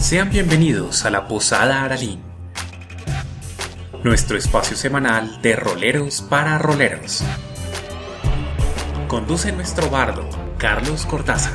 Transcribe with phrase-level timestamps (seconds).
[0.00, 2.20] Sean bienvenidos a la Posada Aralín,
[4.02, 7.22] nuestro espacio semanal de roleros para roleros.
[9.08, 10.22] Conduce nuestro bardo,
[10.56, 11.52] Carlos Cortázar.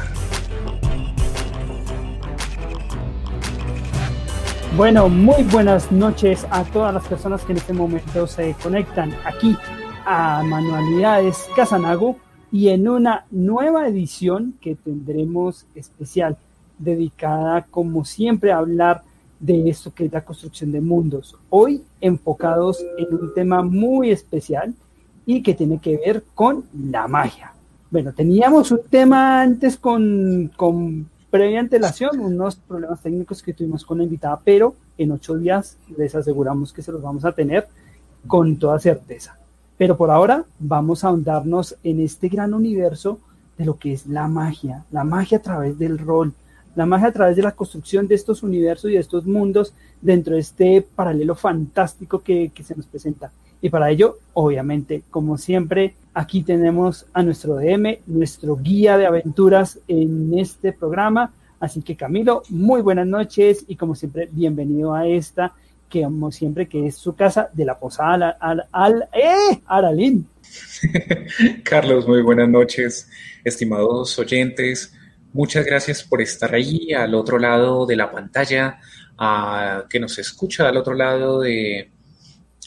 [4.77, 9.57] Bueno, muy buenas noches a todas las personas que en este momento se conectan aquí
[10.05, 12.18] a Manualidades Casanago
[12.52, 16.38] y en una nueva edición que tendremos especial
[16.78, 19.04] dedicada, como siempre, a hablar
[19.39, 21.38] de esto que es la construcción de mundos.
[21.50, 24.74] Hoy enfocados en un tema muy especial
[25.25, 27.54] y que tiene que ver con la magia.
[27.92, 33.97] Bueno, teníamos un tema antes con, con previa antelación, unos problemas técnicos que tuvimos con
[33.97, 37.67] la invitada, pero en ocho días les aseguramos que se los vamos a tener
[38.28, 39.38] con toda certeza.
[39.78, 43.19] Pero por ahora vamos a ahondarnos en este gran universo
[43.58, 46.33] de lo que es la magia, la magia a través del rol,
[46.75, 50.36] la magia a través de la construcción de estos universos y de estos mundos dentro
[50.36, 53.31] de este paralelo fantástico que, se nos presenta.
[53.61, 59.80] Y para ello, obviamente, como siempre, aquí tenemos a nuestro DM, nuestro guía de aventuras
[59.88, 61.31] en este programa.
[61.59, 65.53] Así que Camilo, muy buenas noches y como siempre, bienvenido a esta,
[65.89, 69.61] que como siempre, que es su casa de la Posada al, al, ¡eh!
[69.66, 70.27] Aralín.
[71.64, 73.09] Carlos, muy buenas noches,
[73.44, 74.94] estimados oyentes.
[75.36, 78.80] Muchas gracias por estar ahí al otro lado de la pantalla,
[79.17, 81.92] a, que nos escucha al otro lado de,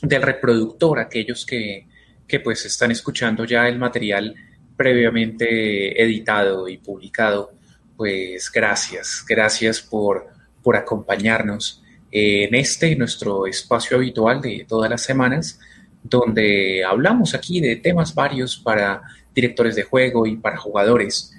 [0.02, 1.86] del reproductor, aquellos que,
[2.26, 4.34] que pues están escuchando ya el material
[4.76, 7.52] previamente editado y publicado.
[7.96, 10.26] Pues gracias, gracias por,
[10.62, 15.58] por acompañarnos en este, nuestro espacio habitual de todas las semanas,
[16.02, 19.00] donde hablamos aquí de temas varios para
[19.34, 21.32] directores de juego y para jugadores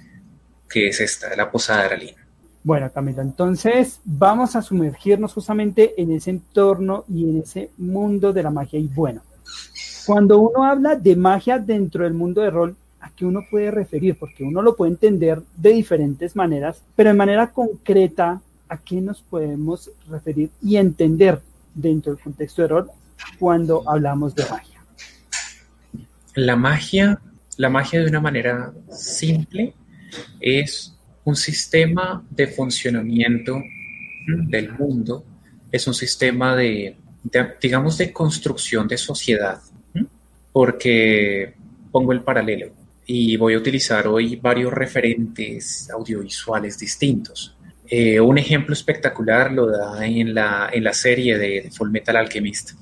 [0.70, 2.14] que es esta, la Posada de Aralín.
[2.62, 8.42] Bueno, Camila, entonces vamos a sumergirnos justamente en ese entorno y en ese mundo de
[8.42, 8.78] la magia.
[8.78, 9.22] Y bueno,
[10.06, 14.18] cuando uno habla de magia dentro del mundo de rol, ¿a qué uno puede referir?
[14.18, 19.22] Porque uno lo puede entender de diferentes maneras, pero de manera concreta, ¿a qué nos
[19.22, 21.40] podemos referir y entender
[21.74, 22.90] dentro del contexto de rol
[23.38, 24.80] cuando hablamos de magia?
[26.34, 27.20] La magia,
[27.56, 29.74] la magia de una manera simple
[30.40, 30.94] es
[31.24, 33.62] un sistema de funcionamiento
[34.26, 35.24] del mundo,
[35.70, 36.96] es un sistema de,
[37.60, 39.60] digamos, de construcción de sociedad,
[40.52, 41.54] porque
[41.90, 42.72] pongo el paralelo
[43.06, 47.56] y voy a utilizar hoy varios referentes audiovisuales distintos.
[47.88, 52.72] Eh, un ejemplo espectacular lo da en la, en la serie de, Full Metal Alchemist,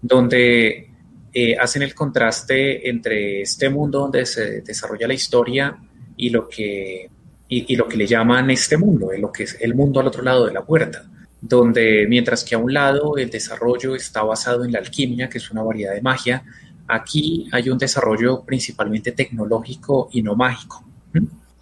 [0.00, 0.90] donde
[1.32, 5.78] eh, hacen el contraste entre este mundo donde se desarrolla la historia
[6.18, 7.08] y lo que,
[7.48, 10.46] y, lo que le llaman este mundo, lo que es el mundo al otro lado
[10.46, 11.04] de la puerta,
[11.40, 15.50] donde mientras que a un lado el desarrollo está basado en la alquimia, que es
[15.50, 16.44] una variedad de magia,
[16.88, 20.84] aquí hay un desarrollo principalmente tecnológico y no mágico.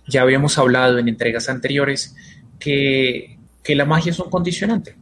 [0.09, 2.17] Ya habíamos hablado en entregas anteriores
[2.59, 4.97] que, que la magia es un condicionante.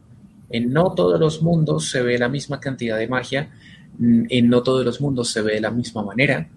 [0.49, 3.51] En no todos los mundos se ve la misma cantidad de magia,
[3.99, 6.49] en no todos los mundos se ve de la misma manera,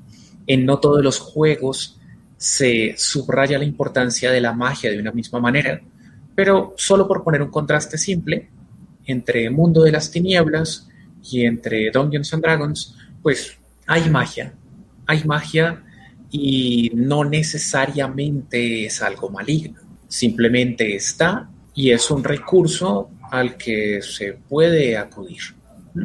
[0.47, 1.98] en no todos los juegos
[2.39, 5.81] se subraya la importancia de la magia de una misma manera,
[6.35, 8.49] pero solo por poner un contraste simple
[9.05, 10.89] entre Mundo de las Tinieblas
[11.31, 14.55] y entre Dungeons and Dragons, pues hay magia,
[15.07, 15.83] hay magia
[16.31, 24.35] y no necesariamente es algo maligno, simplemente está y es un recurso al que se
[24.35, 25.41] puede acudir.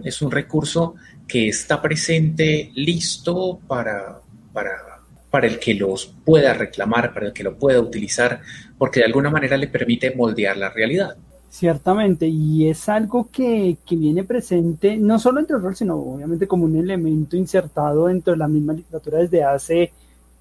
[0.03, 0.95] Es un recurso
[1.27, 4.19] que está presente, listo para,
[4.51, 4.92] para
[5.33, 8.41] para el que los pueda reclamar, para el que lo pueda utilizar,
[8.77, 11.17] porque de alguna manera le permite moldear la realidad.
[11.49, 16.47] Ciertamente, y es algo que, que viene presente no solo entre el rol, sino obviamente
[16.47, 19.91] como un elemento insertado dentro de la misma literatura desde hace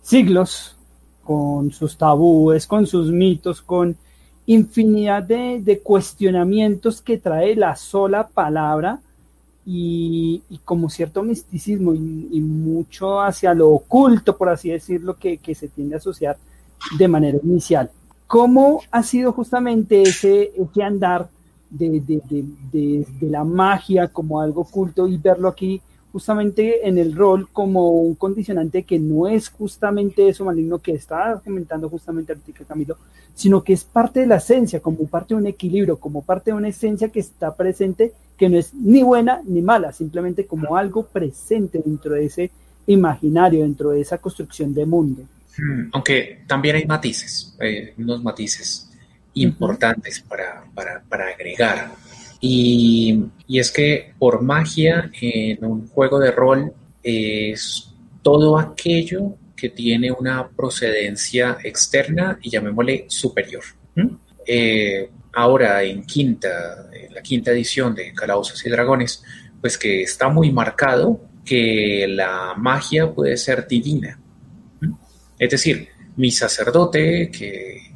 [0.03, 0.77] siglos,
[1.25, 3.97] con sus tabúes, con sus mitos, con
[4.45, 9.01] infinidad de, de cuestionamientos que trae la sola palabra
[9.65, 15.69] y, como cierto misticismo y, mucho hacia lo oculto, por así decirlo, que, que, se
[15.69, 16.37] tiende a asociar
[16.99, 17.91] de manera inicial.
[18.27, 21.29] ¿Cómo ha sido justamente ese, ese andar
[21.71, 25.81] de, de, de, de, la magia como algo oculto y verlo aquí
[26.13, 31.41] justamente en el rol como un condicionante que no es justamente eso maligno que está
[31.43, 32.99] comentando justamente Artica Camilo,
[33.35, 36.57] sino que es parte de la esencia, como parte de un equilibrio, como parte de
[36.57, 38.13] una esencia que está presente,
[38.43, 42.51] que no es ni buena ni mala, simplemente como algo presente dentro de ese
[42.89, 45.23] imaginario, dentro de esa construcción de mundo.
[45.57, 48.89] Hmm, aunque también hay matices, eh, unos matices.
[49.35, 50.65] importantes para,
[51.09, 51.93] agregar.
[52.41, 59.69] Y, y, es que por magia en un juego de rol es todo aquello que
[59.69, 63.63] tiene una procedencia externa y llamémosle superior.
[64.45, 69.23] Eh, ahora en quinta, la quinta edición de Calabozos y Dragones,
[69.61, 74.19] pues que está muy marcado que la magia puede ser divina.
[75.39, 77.95] Es decir, mi sacerdote que,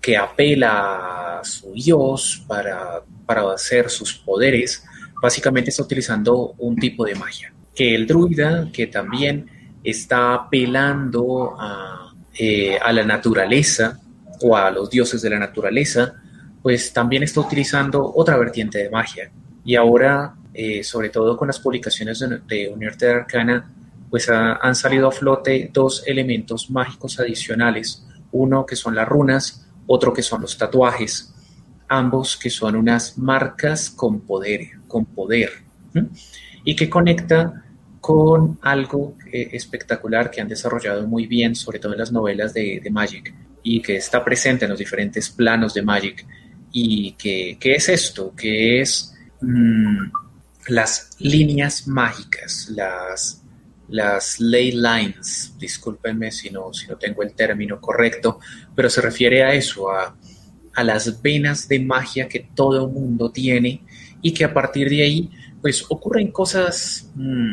[0.00, 4.84] que apela a su Dios para, para hacer sus poderes,
[5.22, 7.52] básicamente está utilizando un tipo de magia.
[7.74, 9.46] Que el druida, que también
[9.82, 14.00] está apelando a, eh, a la naturaleza
[14.40, 16.21] o a los dioses de la naturaleza,
[16.62, 19.30] pues también está utilizando otra vertiente de magia.
[19.64, 23.70] Y ahora, eh, sobre todo con las publicaciones de, de de Arcana,
[24.10, 28.06] pues han salido a flote dos elementos mágicos adicionales.
[28.30, 31.34] Uno que son las runas, otro que son los tatuajes.
[31.88, 35.50] Ambos que son unas marcas con poder, con poder.
[36.62, 37.64] Y que conecta
[38.02, 42.82] con algo eh, espectacular que han desarrollado muy bien, sobre todo en las novelas de,
[42.90, 43.32] Magic,
[43.62, 46.26] y que está presente en los diferentes planos de Magic.
[46.72, 48.34] ¿Y que, es esto?
[48.34, 50.10] Que es mm,
[50.68, 53.42] las líneas mágicas, las,
[53.88, 58.40] las ley lines, discúlpenme si no, si no tengo el término correcto,
[58.74, 60.16] pero se refiere a eso, a,
[60.74, 63.82] a las venas de magia que todo mundo tiene
[64.22, 65.30] y que a partir de ahí
[65.60, 67.52] pues ocurren cosas mm,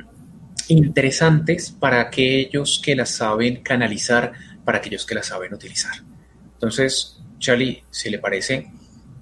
[0.70, 4.34] interesantes para aquellos que las saben canalizar,
[4.64, 5.94] para aquellos que las saben utilizar.
[6.54, 8.72] Entonces, Charlie, si le parece,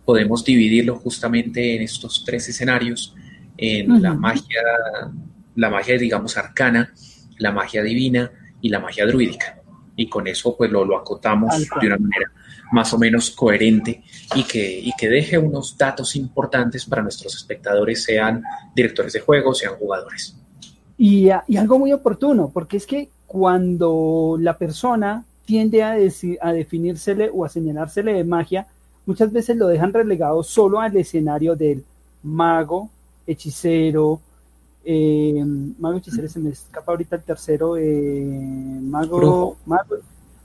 [0.07, 3.13] podemos dividirlo justamente en estos tres escenarios,
[3.57, 4.61] en la magia,
[5.53, 6.93] la magia, digamos, arcana,
[7.39, 8.31] la magia divina
[8.61, 9.59] y la magia druídica.
[9.97, 12.31] Y con eso, pues, lo, lo acotamos de una manera
[12.71, 14.01] más o menos coherente
[14.33, 18.41] y que, y que deje unos datos importantes para nuestros espectadores, sean
[18.73, 20.37] directores de juegos, sean jugadores.
[20.97, 25.97] Y, algo muy oportuno, porque es que cuando la persona tiende a,
[26.41, 28.67] a definírsele o a señalársele de magia,
[29.07, 31.83] muchas veces lo dejan relegado solo al escenario del
[32.21, 32.89] mago,
[33.25, 34.21] hechicero,
[34.85, 35.43] eh,
[35.79, 39.95] mago, hechicero, se me escapa ahorita el tercero, eh, mago, mago,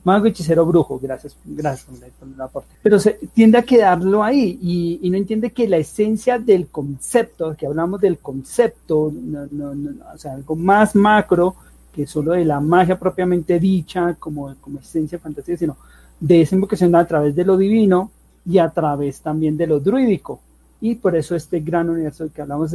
[0.05, 1.87] Mago, hechicero, brujo, gracias, gracias
[2.19, 2.69] por el aporte.
[2.83, 7.67] Pero se tiende a quedarlo ahí y, no entiende que la esencia del concepto, que
[7.67, 11.55] hablamos del concepto, o sea, algo más macro
[11.93, 15.77] que solo de la magia propiamente dicha, como, como esencia fantástica, sino
[16.19, 18.11] de esa invocación a través de lo divino
[18.45, 20.41] y a través también de lo druídico.
[20.81, 22.73] Y por eso este gran universo que hablamos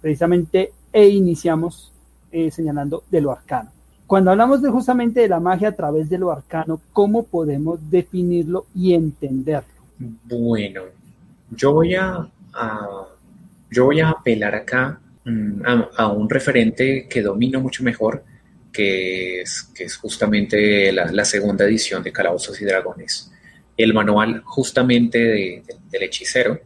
[0.00, 1.92] precisamente e iniciamos
[2.30, 3.70] eh, señalando de lo arcano.
[4.06, 8.66] Cuando hablamos de justamente de la magia a través de lo arcano, ¿cómo podemos definirlo
[8.74, 9.68] y entenderlo?
[9.98, 10.82] Bueno,
[11.50, 12.28] yo voy a,
[13.70, 15.62] yo voy a apelar acá mm,
[15.96, 18.22] a, un referente que domino mucho mejor,
[18.72, 23.32] que es, que es justamente la, segunda edición de Calabozos y Dragones.
[23.76, 26.60] El manual justamente del hechicero,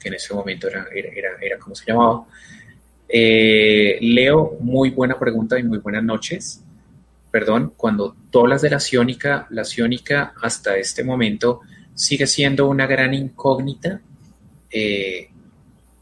[0.00, 2.26] que en ese momento era, era, era, como se llamaba.
[3.08, 6.62] Eh, Leo, muy buena pregunta y muy buenas noches
[7.36, 11.60] perdón, cuando tú hablas de la ciónica, la ciónica hasta este momento
[11.92, 14.00] sigue siendo una gran incógnita
[14.70, 15.28] eh,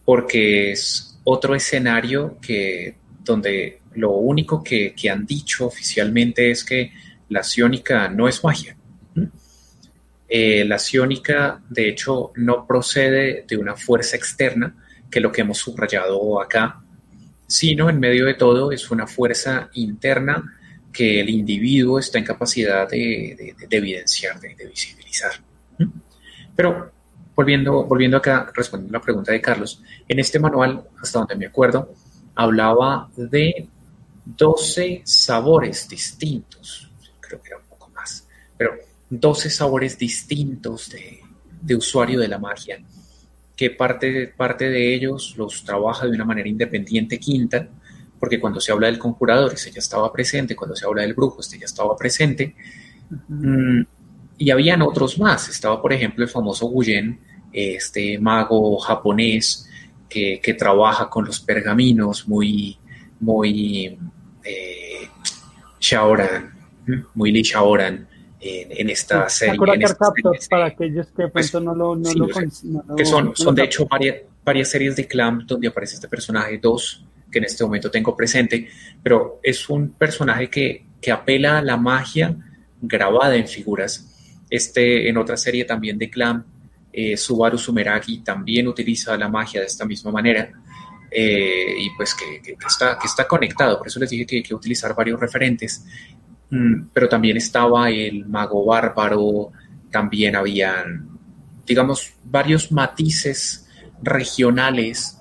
[0.04, 2.94] porque es otro escenario que
[3.24, 6.92] donde lo único que, han dicho oficialmente es que
[7.30, 8.76] la ciónica no es magia.
[10.28, 14.74] Eh, la ciónica, de hecho, no procede de una fuerza externa,
[15.10, 16.80] que es lo que hemos subrayado acá,
[17.46, 20.42] sino en medio de todo es una fuerza interna
[20.92, 25.32] que el individuo está en capacidad de, evidenciar, de, visibilizar.
[26.56, 26.92] Pero
[27.34, 31.46] volviendo, volviendo acá, respondiendo a la pregunta de Carlos, en este manual, hasta donde me
[31.46, 31.92] acuerdo,
[32.34, 33.68] hablaba de
[34.24, 36.90] 12 sabores distintos,
[37.20, 38.26] creo que era un poco más,
[38.56, 38.74] pero
[39.10, 42.82] 12 sabores distintos de, usuario de la magia,
[43.56, 47.68] que parte, parte de ellos los trabaja de una manera independiente Quinta,
[48.18, 51.40] porque cuando se habla del conjurador, este ya estaba presente, cuando se habla del brujo,
[51.40, 52.54] este ya estaba presente.
[53.28, 53.82] Mm,
[54.38, 55.48] y habían otros más.
[55.48, 57.20] Estaba, por ejemplo, el famoso Guyen,
[57.52, 59.68] este mago japonés
[60.08, 62.78] que, trabaja con los pergaminos, muy,
[63.20, 63.98] muy
[64.44, 65.08] eh,
[65.80, 66.52] Shaoran,
[67.14, 68.08] muy Li Shaoran.
[68.46, 69.58] En, esta serie.
[70.50, 71.98] para aquellos que pues, no lo,
[72.94, 77.06] que son, son de hecho varias, varias series de Clamp donde aparece este personaje, dos,
[77.30, 78.68] que en este momento tengo presente,
[79.02, 82.34] pero es un personaje que, apela a la magia
[82.80, 84.42] grabada en figuras.
[84.48, 86.42] Este, en otra serie también de Clan,
[86.90, 90.50] eh, Subaru Sumeragi también utiliza la magia de esta misma manera.
[91.10, 94.54] Eh, y pues que, está, que está conectado, por eso les dije que hay que
[94.54, 95.84] utilizar varios referentes,
[96.92, 99.52] pero también estaba el mago bárbaro,
[99.90, 101.08] también habían,
[101.66, 103.68] digamos, varios matices
[104.02, 105.18] regionales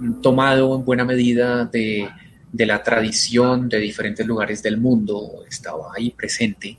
[0.00, 2.08] mm, tomado en buena medida de,
[2.52, 6.78] de la tradición de diferentes lugares del mundo, estaba ahí presente,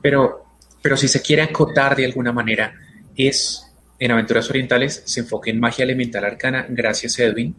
[0.00, 0.46] pero,
[0.82, 2.74] pero si se quiere acotar de alguna manera,
[3.16, 3.64] es
[3.98, 7.56] en Aventuras Orientales se enfoca en magia elemental arcana, gracias Edwin.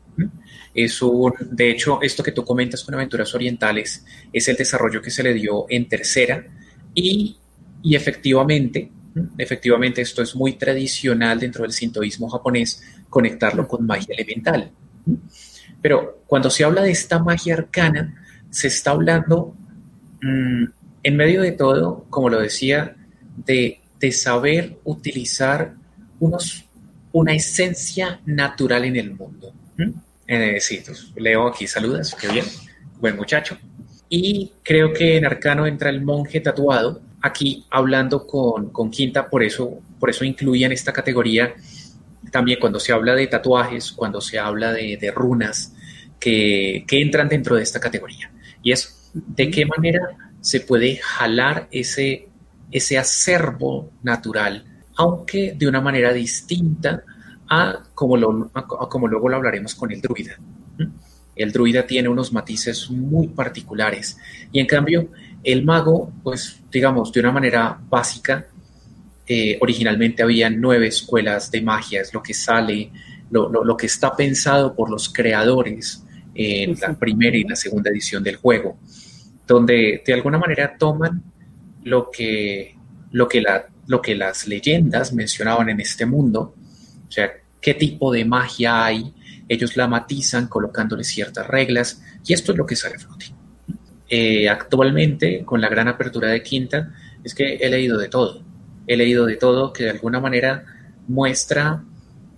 [0.73, 0.99] Es
[1.41, 5.33] de hecho, esto que tú comentas con Aventuras Orientales es el desarrollo que se le
[5.33, 6.45] dio en tercera
[6.93, 7.37] y,
[7.81, 8.91] y efectivamente,
[9.37, 14.71] efectivamente esto es muy tradicional dentro del sintoísmo japonés, conectarlo con magia elemental.
[15.81, 19.55] Pero cuando se habla de esta magia arcana, se está hablando,
[20.21, 20.63] mm,
[21.03, 22.95] en medio de todo, como lo decía,
[23.45, 25.73] de, de saber utilizar
[26.19, 26.65] unos,
[27.11, 29.53] una esencia natural en el mundo.
[30.31, 30.79] Eh, sí,
[31.15, 32.45] leo aquí, saludas, qué bien,
[32.99, 33.57] buen muchacho.
[34.09, 39.41] Y creo que en Arcano entra el monje tatuado, aquí hablando con, con Quinta, por
[39.41, 41.55] eso, por eso incluía esta categoría
[42.31, 45.73] también cuando se habla de tatuajes, cuando se habla de, de runas,
[46.19, 48.31] que, que, entran dentro de esta categoría.
[48.61, 50.01] Y es de qué manera
[50.41, 52.27] se puede jalar ese,
[52.69, 54.63] ese acervo natural
[54.99, 57.03] aunque de una manera distinta
[57.49, 58.51] a como, lo,
[58.89, 60.37] como luego lo hablaremos con el druida.
[61.35, 64.17] El druida tiene unos matices muy particulares.
[64.51, 65.09] Y en cambio
[65.43, 68.47] el mago, pues digamos, de una manera básica,
[69.25, 72.91] eh, originalmente había nueve escuelas de magia, es lo que sale,
[73.29, 76.03] lo, lo, que está pensado por los creadores
[76.33, 78.79] en la primera y la segunda edición del juego,
[79.47, 81.23] donde de alguna manera toman
[81.83, 82.75] lo que,
[83.11, 86.53] lo que la lo que las leyendas mencionaban en este mundo,
[87.09, 89.13] o sea, qué tipo de magia hay,
[89.47, 93.25] ellos la matizan colocándole ciertas reglas y esto es lo que sale a flote.
[94.07, 98.43] Eh, actualmente, con la gran apertura de Quinta, es que he leído de todo.
[98.87, 100.65] He leído de todo que de alguna manera
[101.07, 101.83] muestra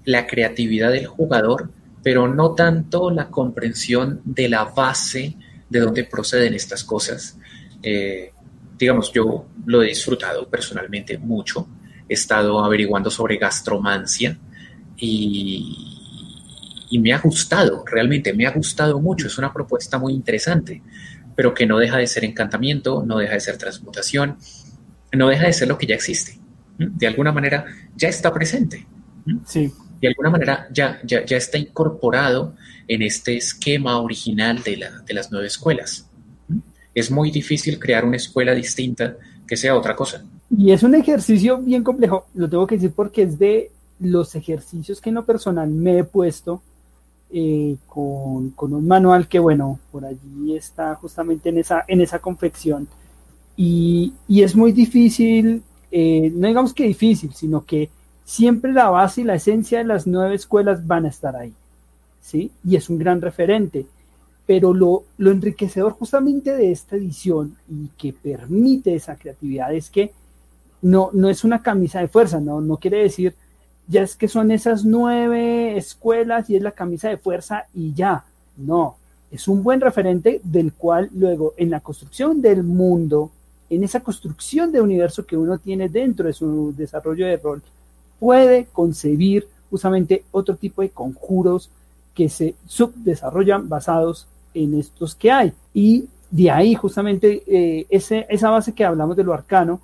[0.05, 1.69] la creatividad del jugador,
[2.01, 5.35] pero no tanto la comprensión de la base
[5.69, 7.37] de dónde proceden estas cosas.
[7.83, 8.31] Eh,
[8.77, 11.67] digamos, yo lo he disfrutado personalmente mucho.
[12.09, 14.37] He estado averiguando sobre gastromancia
[15.01, 19.27] y, y me ha gustado, realmente me ha gustado mucho.
[19.27, 20.81] Es una propuesta muy interesante,
[21.35, 24.37] pero que no deja de ser encantamiento, no deja de ser transmutación,
[25.11, 26.39] no deja de ser lo que ya existe.
[26.77, 27.65] De alguna manera
[27.95, 28.87] ya está presente.
[29.45, 29.71] Sí.
[29.99, 32.55] De alguna manera ya, ya, ya está incorporado
[32.87, 36.07] en este esquema original de, la, de las nueve escuelas
[36.93, 39.17] es muy difícil crear una escuela distinta
[39.47, 40.23] que sea otra cosa.
[40.55, 44.99] Y es un ejercicio bien complejo, lo tengo que decir porque es de los ejercicios
[44.99, 46.61] que en lo personal me he puesto
[47.31, 52.87] eh, con, un manual que, bueno, por allí está justamente en esa, en esa confección.
[53.55, 57.89] Y, es muy difícil, eh, no digamos que difícil, sino que
[58.25, 61.53] siempre la base y la esencia de las nueve escuelas van a estar ahí.
[62.21, 62.51] ¿sí?
[62.65, 63.85] Y es un gran referente
[64.51, 70.11] pero lo, enriquecedor justamente de esta edición y que permite esa creatividad es que
[70.81, 73.33] no, no es una camisa de fuerza, no, no quiere decir
[73.91, 78.23] ya es que son esas nueve escuelas y es la camisa de fuerza y ya,
[78.55, 78.95] no,
[79.29, 83.31] es un buen referente del cual luego en la construcción del mundo,
[83.69, 87.61] en esa construcción de universo que uno tiene dentro de su desarrollo de rol,
[88.17, 91.69] puede concebir justamente otro tipo de conjuros
[92.15, 95.53] que se subdesarrollan basados en estos que hay.
[95.73, 99.81] Y de ahí justamente eh, esa base que hablamos de lo arcano,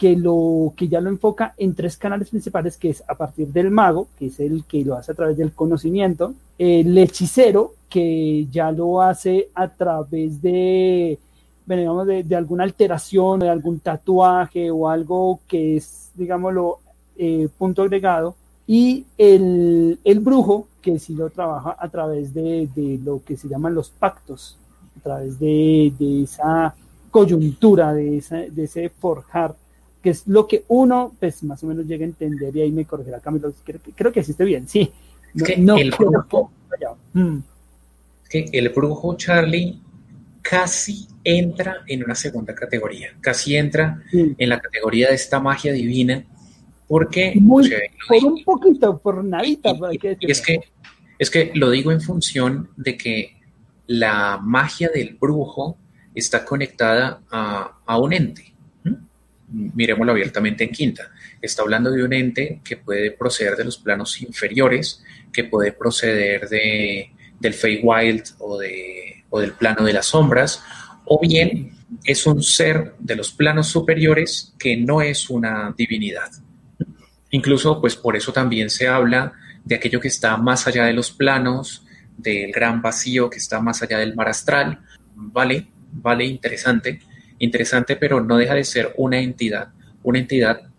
[0.00, 3.70] que, lo, que ya lo enfoca en tres canales principales, que es a partir del
[3.70, 8.72] mago, que es el que lo hace a través del conocimiento, el hechicero, que ya
[8.72, 11.18] lo hace a través de,
[11.66, 16.78] bueno, digamos, de, de alguna alteración, de algún tatuaje o algo que es, digámoslo,
[17.18, 22.98] eh, punto agregado, y el, el, brujo, que sí lo trabaja a través de, de,
[23.04, 24.56] lo que se llaman los pactos,
[24.98, 26.74] a través de, de esa
[27.10, 29.54] coyuntura, de, esa, de ese forjar,
[30.02, 32.84] que es lo que uno, pues más o menos llega a entender, y ahí me
[32.84, 34.90] corregirá Camilo, creo, creo que existe bien, sí.
[35.34, 36.50] No, que no el, brujo,
[37.12, 37.38] mm.
[38.28, 39.78] que el brujo Charlie
[40.42, 44.34] casi entra en una segunda categoría, casi entra sí.
[44.36, 46.24] en la categoría de esta magia divina
[46.90, 47.34] porque...
[47.36, 47.78] Muy, o sea,
[48.08, 49.70] por un poquito, por nadita.
[49.92, 50.58] Y, y, y es, que,
[51.20, 53.36] es que lo digo en función de que
[53.86, 55.76] la magia del brujo
[56.16, 58.49] está conectada a, a un ente.
[59.50, 61.10] Miremoslo abiertamente en quinta.
[61.40, 65.02] Está hablando de un ente que puede proceder de los planos inferiores,
[65.32, 70.62] que puede proceder de, del Feywild o, de, o del plano de las sombras,
[71.04, 71.72] o bien
[72.04, 76.30] es un ser de los planos superiores que no es una divinidad.
[77.30, 79.32] Incluso, pues por eso también se habla
[79.64, 81.84] de aquello que está más allá de los planos,
[82.16, 84.80] del gran vacío que está más allá del mar astral.
[85.14, 87.00] Vale, vale, interesante,
[87.40, 89.70] interesante, pero no deja de ser una entidad,
[90.04, 90.70] una entidad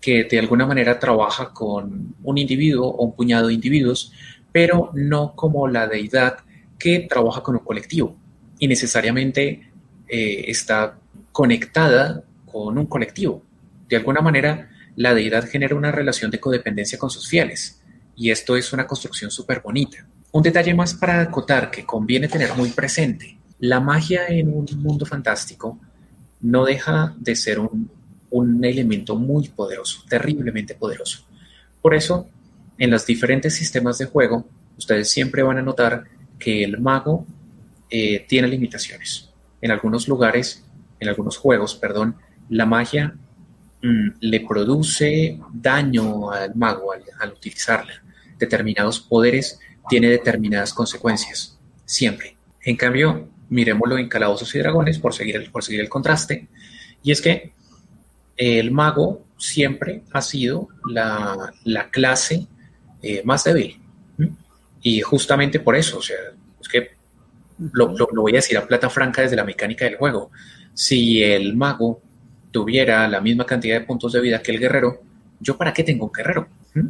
[0.00, 4.12] que de alguna manera trabaja con un individuo o un puñado de individuos,
[4.52, 6.38] pero no como la deidad
[6.78, 8.16] que trabaja con un colectivo
[8.58, 9.70] y necesariamente
[10.08, 10.98] eh, está
[11.32, 13.42] conectada con un colectivo.
[13.88, 17.82] De alguna manera, la deidad genera una relación de codependencia con sus fieles
[18.16, 20.06] y esto es una construcción súper bonita.
[20.32, 23.38] Un detalle más para acotar que conviene tener muy presente.
[23.60, 25.78] La magia en un mundo fantástico
[26.40, 27.90] no deja de ser un,
[28.30, 31.26] un elemento muy poderoso, terriblemente poderoso.
[31.82, 32.28] Por eso,
[32.78, 36.04] en los diferentes sistemas de juego, ustedes siempre van a notar
[36.38, 37.26] que el mago
[37.90, 39.30] eh, tiene limitaciones.
[39.60, 40.64] En algunos lugares,
[41.00, 42.16] en algunos juegos, perdón,
[42.48, 43.14] la magia
[43.82, 48.02] mm, le produce daño al mago al, utilizarla.
[48.38, 52.36] Determinados poderes tiene determinadas consecuencias, siempre.
[52.62, 56.48] En cambio, miremoslo en Calabozos y Dragones por seguir el, por seguir el contraste,
[57.02, 57.52] y es que
[58.36, 61.52] el mago siempre ha sido la,
[61.90, 62.46] clase
[63.02, 63.80] eh, más débil.
[64.80, 66.16] Y justamente por eso, o sea,
[66.60, 66.90] es que
[67.72, 70.30] lo, voy a decir a plata franca desde la mecánica del juego.
[70.74, 72.00] Si el mago
[72.50, 75.02] tuviera la misma cantidad de puntos de vida que el guerrero,
[75.40, 76.48] ¿yo para qué tengo un guerrero?
[76.74, 76.88] ¿Mm?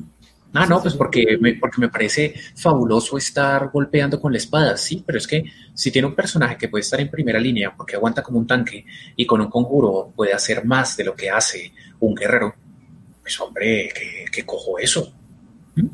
[0.54, 5.02] Ah, no, pues porque me, porque me parece fabuloso estar golpeando con la espada, sí,
[5.06, 8.22] pero es que si tiene un personaje que puede estar en primera línea porque aguanta
[8.22, 12.14] como un tanque y con un conjuro puede hacer más de lo que hace un
[12.14, 12.54] guerrero,
[13.20, 13.90] pues hombre,
[14.32, 15.12] que, cojo eso.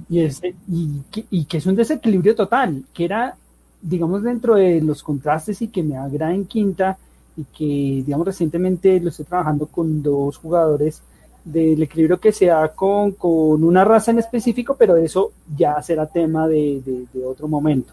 [0.09, 3.37] Y, y, y, que es un desequilibrio total, que era
[3.85, 6.97] digamos, dentro de los contrastes y que me agrada en quinta
[7.37, 11.03] y que, digamos, recientemente lo estoy trabajando con dos jugadores
[11.45, 16.07] del equilibrio que se da con, con una raza en específico, pero eso ya será
[16.07, 17.93] tema de, de, otro momento,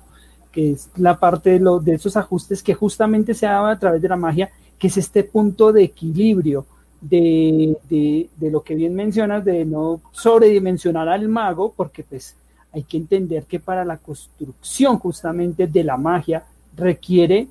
[0.51, 4.01] que es la parte de, lo, de esos ajustes que justamente se da a través
[4.01, 6.65] de la magia, que es este punto de equilibrio
[7.01, 12.35] de, de, lo que bien mencionas, de no sobredimensionar al mago, porque pues
[12.71, 16.45] hay que entender que para la construcción justamente de la magia
[16.77, 17.47] requiere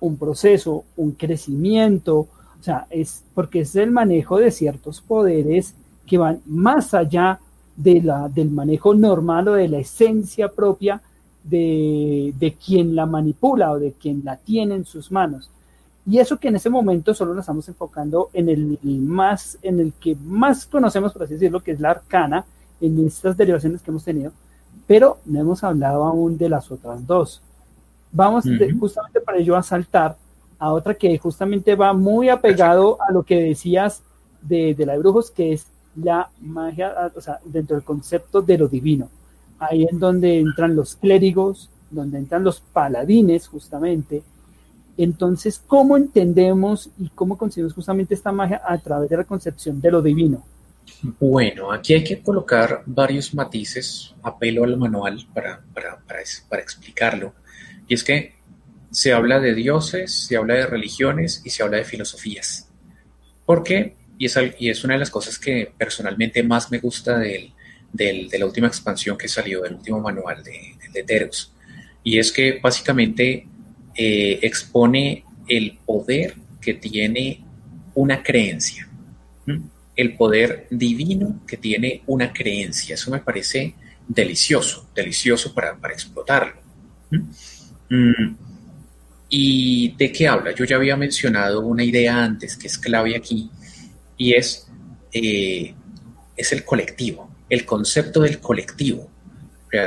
[0.00, 2.28] un proceso, un crecimiento,
[2.66, 5.74] sea, es porque es el manejo de ciertos poderes
[6.06, 7.40] que van más allá
[7.76, 11.00] de la, del manejo normal o de la esencia propia
[11.44, 15.50] de, de quien la manipula o de quien la tiene en sus manos.
[16.08, 19.92] Y eso que en ese momento solo nos estamos enfocando en el más, en el
[19.94, 22.44] que más conocemos, por así decirlo, que es la arcana,
[22.80, 24.32] en estas derivaciones que hemos tenido,
[24.86, 27.42] pero no hemos hablado aún de las otras dos.
[28.12, 28.44] Vamos
[28.78, 30.16] justamente para ello a saltar
[30.58, 34.02] a otra que justamente va muy apegado a lo que decías
[34.42, 35.66] de, de la de brujos, que es
[35.96, 39.08] la magia, o sea, dentro del concepto de lo divino.
[39.58, 44.22] Ahí es donde entran los clérigos, donde entran los paladines, justamente.
[44.98, 49.90] Entonces, ¿cómo entendemos y cómo concebimos justamente esta magia a través de la concepción de
[49.90, 50.42] lo divino?
[51.20, 57.32] Bueno, aquí hay que colocar varios matices, apelo al manual para, para, para, explicarlo.
[57.88, 58.35] Y es que
[58.96, 62.70] se habla de dioses, se habla de religiones y se habla de filosofías.
[63.44, 63.94] ¿Por qué?
[64.16, 67.52] Y es, y es una de las cosas que personalmente más me gusta del,
[67.92, 71.30] del, de la última expansión que salió, del último manual de, de.
[72.04, 73.46] Y es que básicamente
[73.94, 77.44] eh, expone el poder que tiene
[77.94, 78.88] una creencia
[79.96, 82.94] el poder divino que tiene una creencia.
[82.94, 83.74] Eso me parece
[84.06, 86.60] delicioso, delicioso para, explotarlo.
[87.10, 87.94] ¿Mm?
[87.94, 88.36] Mm.
[89.28, 90.52] ¿Y de qué habla?
[90.52, 93.50] Yo ya había mencionado una idea antes que es clave aquí
[94.16, 94.68] y es,
[95.12, 95.74] eh,
[96.36, 99.10] es el colectivo, el concepto del colectivo.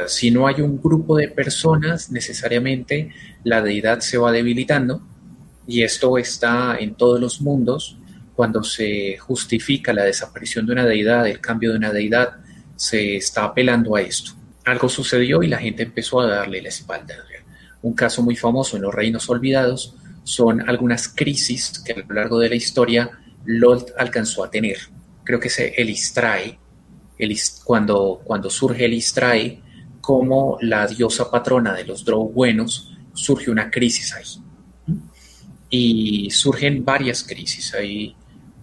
[0.08, 3.12] si no hay un grupo de personas, necesariamente
[3.44, 5.02] la deidad se va debilitando
[5.66, 7.98] y esto está en todos los mundos
[8.36, 12.38] cuando se justifica la desaparición de una deidad, el cambio de una deidad,
[12.76, 14.32] se está apelando a esto.
[14.64, 17.16] Algo sucedió y la gente empezó a darle la espalda.
[17.82, 22.40] Un caso muy famoso en los reinos olvidados son algunas crisis que a lo largo
[22.40, 23.10] de la historia
[23.46, 24.78] Lord alcanzó a tener.
[25.24, 25.96] Creo que es el
[27.18, 29.02] el, cuando, surge el
[30.02, 34.96] como la diosa patrona de los Drow buenos, surge una crisis ahí.
[35.70, 37.74] Y surgen varias crisis.
[37.76, 38.16] Ahí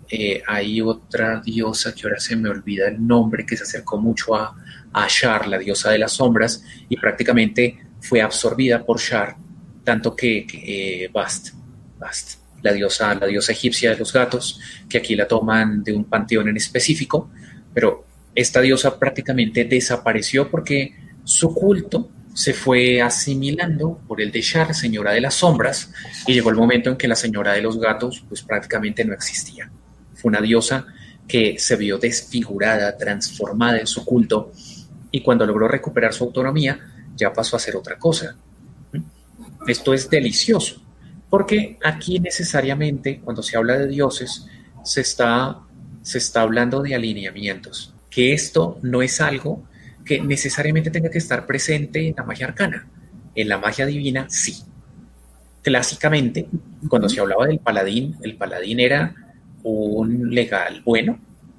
[0.08, 4.34] eh, hay otra diosa que ahora se me olvida el nombre, que se acercó mucho
[4.34, 4.56] a,
[4.92, 9.36] a Shar, la diosa de las sombras, y prácticamente fue absorbida por Shar,
[9.82, 11.54] tanto que, eh, Bast,
[11.98, 16.04] Bast, la diosa, la diosa egipcia de los gatos, que aquí la toman de un
[16.04, 17.30] panteón en específico,
[17.74, 24.74] pero esta diosa prácticamente desapareció porque su culto se fue asimilando por el de Shar,
[24.74, 25.90] señora de las sombras,
[26.26, 29.70] y llegó el momento en que la señora de los gatos pues prácticamente no existía.
[30.14, 30.86] Fue una diosa
[31.26, 34.52] que se vio desfigurada, transformada en su culto,
[35.10, 36.78] y cuando logró recuperar su autonomía,
[37.16, 38.36] ya pasó a ser otra cosa.
[39.66, 40.82] Esto es delicioso,
[41.28, 44.46] porque aquí necesariamente, cuando se habla de dioses,
[44.84, 45.60] se está,
[46.02, 49.64] se está hablando de alineamientos, que esto no es algo
[50.04, 52.86] que necesariamente tenga que estar presente en la magia arcana.
[53.34, 54.62] En la magia divina, sí.
[55.62, 56.48] Clásicamente,
[56.88, 59.14] cuando se hablaba del paladín, el paladín era
[59.64, 61.18] un legal bueno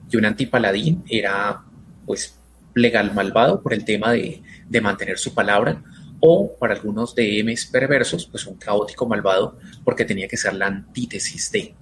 [0.10, 1.62] y un antipaladín era,
[2.06, 2.37] pues,
[2.78, 5.82] legal malvado por el tema de, de mantener su palabra,
[6.20, 11.52] o para algunos DMs perversos, pues un caótico malvado porque tenía que ser la antítesis
[11.52, 11.76] de.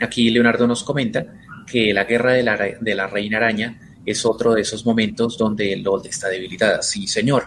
[0.00, 1.26] Aquí Leonardo nos comenta
[1.66, 5.76] que la guerra de la, de la reina araña es otro de esos momentos donde
[5.76, 6.82] LOL está debilitada.
[6.82, 7.44] Sí, señor.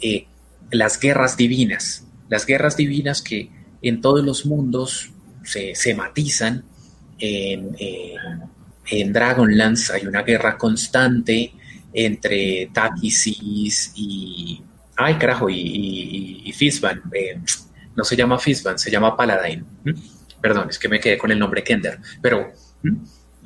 [0.00, 0.26] Eh,
[0.70, 3.50] las guerras divinas, las guerras divinas que
[3.80, 5.10] en todos los mundos
[5.42, 6.64] se, se matizan.
[7.18, 7.74] En,
[8.90, 11.54] en Dragonlance hay una guerra constante
[11.96, 14.62] entre Takisis y.
[14.96, 17.02] Ay, carajo, y, y, Fizban.
[17.12, 17.40] Eh,
[17.96, 19.64] no se llama Fizban, se llama Paladin.
[20.40, 21.98] Perdón, es que me quedé con el nombre Kender.
[22.20, 22.52] Pero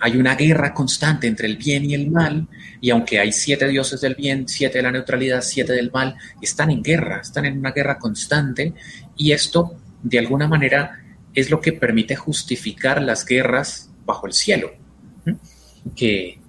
[0.01, 2.49] hay una guerra constante entre el bien y el mal,
[2.81, 6.71] y aunque hay siete dioses del bien, siete de la neutralidad, siete del mal, están
[6.71, 8.75] en guerra, están en una guerra constante,
[9.17, 14.73] y esto, de alguna manera, es lo que permite justificar las guerras bajo el cielo.
[15.95, 16.40] Que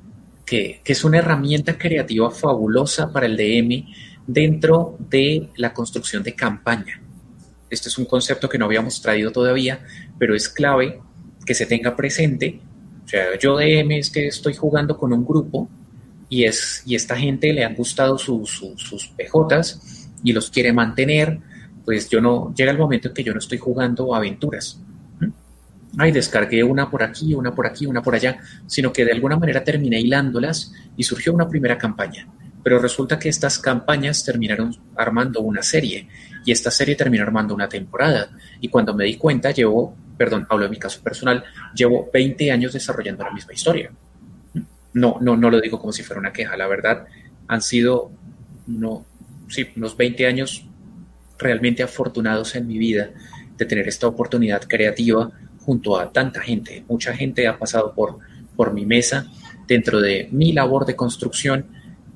[0.51, 3.85] que, es una herramienta creativa fabulosa para el DM
[4.27, 7.01] dentro de la construcción de campaña.
[7.69, 9.85] Este es un concepto que no habíamos traído todavía,
[10.19, 10.99] pero es clave
[11.45, 12.59] que se tenga presente.
[13.05, 15.69] O sea, yo DM es que estoy jugando con un grupo
[16.27, 21.39] y, es, y esta gente le han gustado sus PJs y los quiere mantener,
[21.85, 24.81] pues yo no, llega el momento en que yo no estoy jugando aventuras
[25.97, 29.37] ay, descargué una por aquí, una por aquí, una por allá, sino que de alguna
[29.37, 32.27] manera terminé hilándolas y surgió una primera campaña.
[32.63, 36.07] Pero resulta que estas campañas terminaron armando una serie
[36.45, 38.29] y esta serie terminó armando una temporada.
[38.59, 41.43] Y cuando me di cuenta, llevo, perdón, hablo de mi caso personal,
[41.75, 43.91] llevo 20 años desarrollando la misma historia.
[44.93, 47.05] No, no, no lo digo como si fuera una queja, la verdad,
[47.47, 48.11] han sido
[48.67, 49.05] no,
[49.47, 50.65] sí, unos 20 años
[51.39, 53.09] realmente afortunados en mi vida
[53.57, 55.31] de tener esta oportunidad creativa
[55.71, 56.83] junto a tanta gente.
[56.89, 58.17] Mucha gente ha pasado por,
[58.57, 59.31] por mi mesa
[59.65, 61.65] dentro de mi labor de construcción,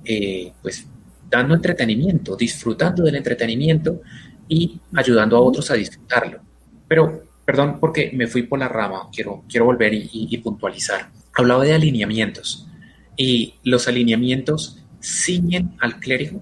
[0.03, 0.85] eh, pues
[1.29, 4.01] dando entretenimiento, disfrutando del entretenimiento
[4.49, 6.41] y ayudando a otros a disfrutarlo.
[6.85, 11.11] Pero, perdón porque me fui por la rama, quiero, quiero volver y, puntualizar.
[11.33, 12.67] Hablaba de alineamientos
[13.15, 16.41] y los alineamientos ciñen al clérigo,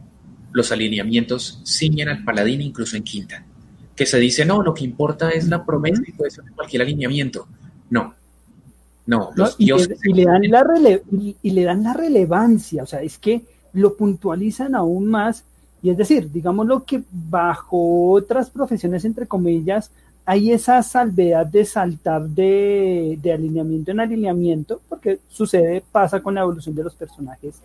[0.51, 3.45] los alineamientos ciñen al paladín incluso en quinta
[3.95, 7.47] que se dice, no, lo que importa es la promesa y puede ser cualquier alineamiento.
[7.89, 8.13] No,
[9.05, 10.99] no, los y, le, dan la
[11.41, 15.43] y, le dan la relevancia, o sea, es que lo puntualizan aún más,
[15.81, 19.91] y es decir, digamos lo que bajo otras profesiones, entre comillas,
[20.25, 26.41] hay esa salvedad de saltar de, de alineamiento en alineamiento, porque sucede, pasa con la
[26.41, 27.55] evolución de los personajes,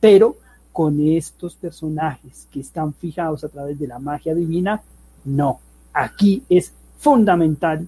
[0.00, 0.36] pero
[0.72, 4.80] con estos personajes que están fijados a través de la magia divina,
[5.24, 5.60] no,
[5.92, 7.86] aquí es fundamental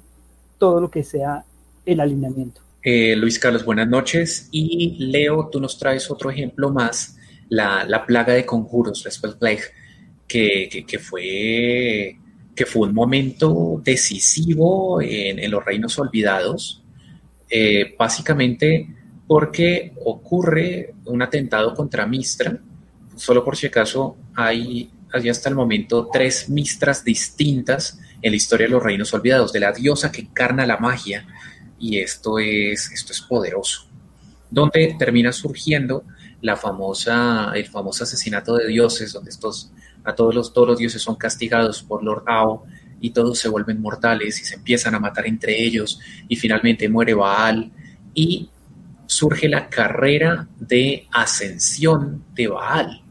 [0.59, 1.45] todo lo que sea
[1.85, 2.61] el alineamiento.
[2.83, 4.49] Eh, Luis Carlos, buenas noches.
[4.51, 7.17] Y Leo, tú nos traes otro ejemplo más,
[7.49, 9.63] la, plaga de conjuros, la Spell Plague,
[10.27, 12.17] que, que, fue,
[12.55, 16.83] que fue un momento decisivo en, los reinos olvidados,
[17.49, 18.89] eh, básicamente
[19.27, 22.59] porque ocurre un atentado contra Mistra.
[23.15, 28.67] Solo por si acaso hay hay hasta el momento tres mistras distintas en la historia
[28.67, 31.27] de los reinos olvidados, de la diosa que encarna la magia,
[31.79, 33.89] y esto es, esto es poderoso.
[34.51, 36.05] Donde termina surgiendo
[36.41, 39.73] la famosa, el famoso asesinato de dioses, donde estos,
[40.05, 42.65] a todos los, todos los dioses son castigados por Lord Ao
[43.01, 45.99] y todos se vuelven mortales y se empiezan a matar entre ellos
[46.29, 47.73] y finalmente muere Baal
[48.15, 48.49] y
[49.07, 53.03] surge la carrera de ascensión de Baal,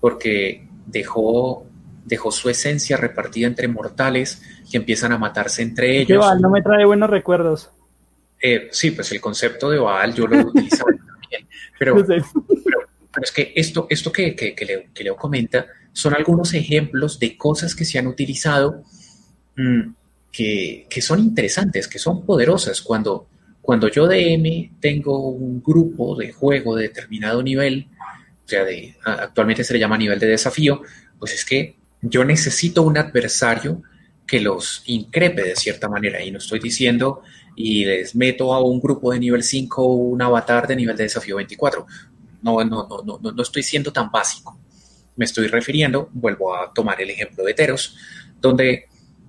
[0.00, 1.66] porque dejó,
[2.04, 6.24] dejó su esencia repartida entre mortales que empiezan a matarse entre ellos.
[6.40, 7.70] no me trae buenos recuerdos.
[8.40, 10.86] Eh, sí, pues el concepto de Baal yo lo he utilizado
[11.20, 12.86] también, pero, pero,
[13.22, 17.84] es que esto, esto que, que, que, Leo, comenta son algunos ejemplos de cosas que
[17.84, 18.82] se han utilizado
[19.56, 19.92] mm,
[20.32, 22.80] que, que, son interesantes, que son poderosas.
[22.80, 23.28] Cuando,
[23.60, 27.86] cuando yo DM tengo un grupo de juego de determinado nivel,
[28.44, 30.82] o sea, de, actualmente se le llama nivel de desafío,
[31.18, 33.82] pues es que yo necesito un adversario
[34.26, 36.22] que los increpe de cierta manera.
[36.22, 37.22] Y no estoy diciendo
[37.54, 41.36] y les meto a un grupo de nivel 5 un avatar de nivel de desafío
[41.36, 41.86] 24.
[42.42, 44.58] No, no, no, no, no estoy siendo tan básico.
[45.16, 47.96] Me estoy refiriendo, vuelvo a tomar el ejemplo de Teros,
[48.40, 48.86] donde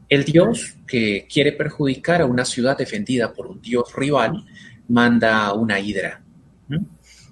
[0.09, 4.45] el dios que quiere perjudicar a una ciudad defendida por un dios rival
[4.87, 6.22] manda una hidra,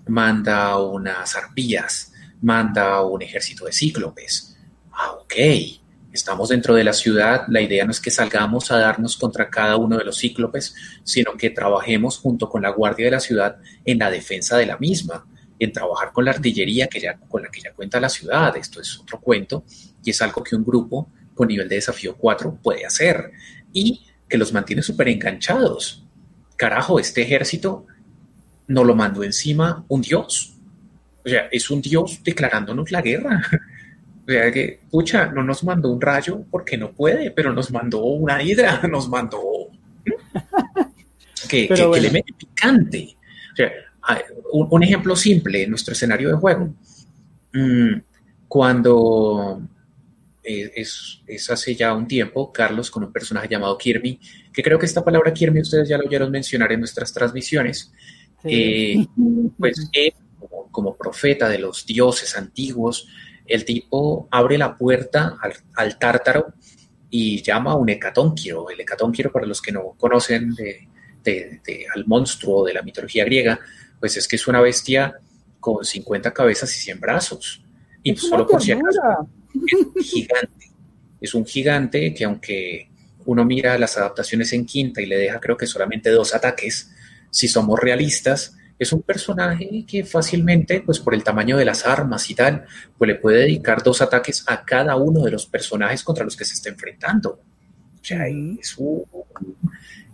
[0.07, 4.57] manda unas arpías, manda un ejército de cíclopes.
[4.91, 5.33] Ah, ok,
[6.11, 9.77] estamos dentro de la ciudad, la idea no es que salgamos a darnos contra cada
[9.77, 13.99] uno de los cíclopes, sino que trabajemos junto con la guardia de la ciudad en
[13.99, 15.25] la defensa de la misma,
[15.59, 18.55] en trabajar con la artillería que ya, con la que ya cuenta la ciudad.
[18.57, 19.63] Esto es otro cuento
[20.03, 23.31] y es algo que un grupo con nivel de desafío 4 puede hacer
[23.71, 26.03] y que los mantiene súper enganchados.
[26.55, 27.85] Carajo, este ejército
[28.67, 30.54] no lo mandó encima un dios.
[31.24, 33.41] O sea, es un dios declarándonos la guerra.
[34.24, 38.04] O sea que, pucha, no nos mandó un rayo porque no puede, pero nos mandó
[38.06, 39.41] una hidra, nos mandó
[41.50, 43.17] que, le mete picante.
[43.52, 43.71] O sea,
[44.54, 46.74] un, ejemplo simple en nuestro escenario de juego.
[47.52, 48.00] Mm,
[48.47, 49.62] cuando
[50.43, 54.19] eh, es, es, hace ya un tiempo, Carlos con un personaje llamado Kirby,
[54.52, 57.91] que creo que esta palabra Kirby ustedes ya lo oyeron mencionar en nuestras transmisiones,
[58.43, 59.06] eh,
[59.58, 60.13] pues él,
[60.71, 63.08] como profeta de los dioses antiguos,
[63.45, 65.38] el tipo abre la puerta
[65.75, 66.54] al, tártaro
[67.10, 68.69] y llama a un hecatónquiro.
[68.69, 70.88] El hecatónquiro, para los que no conocen de,
[71.93, 73.60] al monstruo de la mitología griega,
[73.99, 75.15] pues es que es una bestia
[75.60, 77.63] con 50 cabezas y 100 brazos.
[78.04, 80.71] Y solo por si acaso, es un gigante.
[81.19, 82.89] Es un gigante que aunque
[83.25, 86.91] uno mira las adaptaciones en quinta y le deja creo que solamente dos ataques,
[87.32, 92.30] si somos realistas, es un personaje que fácilmente, pues por el tamaño de las armas
[92.30, 92.65] y tal,
[92.98, 96.46] pues le puede dedicar dos ataques a cada uno de los personajes contra los que
[96.46, 97.30] se está enfrentando.
[97.32, 99.04] O sea, es un,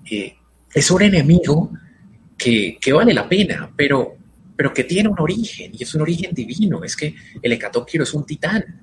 [0.10, 0.36] eh,
[0.74, 1.72] es un enemigo
[2.38, 4.18] que, vale la pena, pero,
[4.56, 6.84] pero que tiene un origen, y es un origen divino.
[6.84, 8.82] Es que el Hecatóquiro es un titán.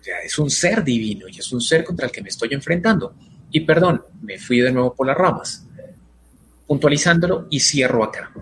[0.00, 2.52] O sea, es un ser divino y es un ser contra el que me estoy
[2.52, 3.14] enfrentando.
[3.50, 5.63] Y perdón, me fui de nuevo por las ramas.
[6.66, 8.32] Puntualizándolo y cierro acá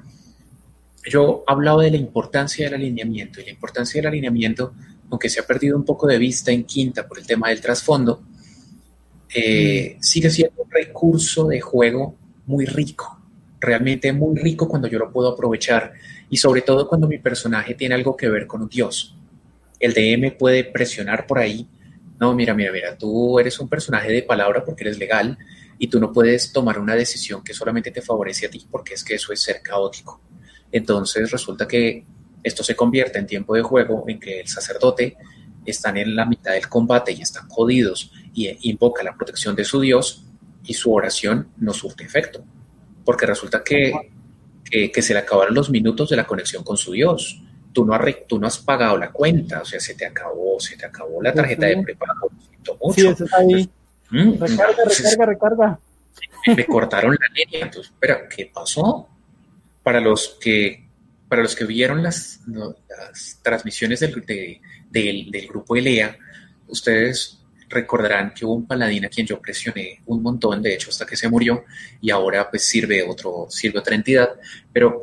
[1.11, 4.75] yo hablaba de la importancia del alineamiento y la importancia del alineamiento,
[5.11, 8.23] aunque se ha perdido un poco de vista en quinta por el tema del trasfondo,
[9.35, 10.03] eh, mm.
[10.03, 13.21] sigue siendo un recurso de juego muy rico,
[13.61, 15.93] realmente muy rico cuando yo lo puedo aprovechar
[16.31, 19.17] y sobre todo cuando mi personaje tiene algo que ver con un dios.
[19.81, 21.67] El DM puede presionar por ahí,
[22.21, 25.37] no, mira, mira, mira, tú eres un personaje de palabra porque eres legal
[25.79, 29.05] y tú no puedes tomar una decisión que solamente te favorece a ti porque es
[29.05, 30.21] que eso es ser caótico
[30.71, 32.05] entonces resulta que
[32.43, 35.17] esto se convierte en tiempo de juego en que el sacerdote
[35.65, 39.81] están en la mitad del combate y están jodidos y invoca la protección de su
[39.81, 40.25] Dios
[40.65, 42.45] y su oración no surte efecto.
[43.05, 43.93] Porque resulta que,
[44.65, 47.43] que, se le acabaron los minutos de la conexión con su Dios.
[47.73, 50.77] Tú no, has, tú no has pagado la cuenta, o sea, se te acabó, se
[50.77, 52.31] te acabó la tarjeta de prepago.
[52.81, 52.95] Mucho.
[52.95, 53.69] Sí, eso está ahí.
[54.13, 55.81] Mm, recarga, recarga, recarga.
[56.57, 57.65] Me cortaron la línea.
[57.67, 59.09] Entonces, espera, ¿qué pasó?
[59.83, 60.89] para los que,
[61.29, 66.17] para los que vieron las, las transmisiones del, del, grupo ELEA,
[66.69, 71.07] ustedes recordarán que hubo un paladín a quien yo presioné un montón, de hecho, hasta
[71.07, 71.65] que se murió,
[72.01, 74.31] y ahora pues sirve, otro, sirve otra entidad.
[74.73, 75.03] Pero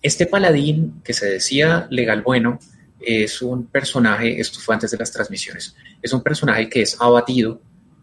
[0.00, 2.58] este paladín que se decía legal bueno
[3.00, 7.60] es un personaje, esto fue antes de las transmisiones, es un personaje que es abatido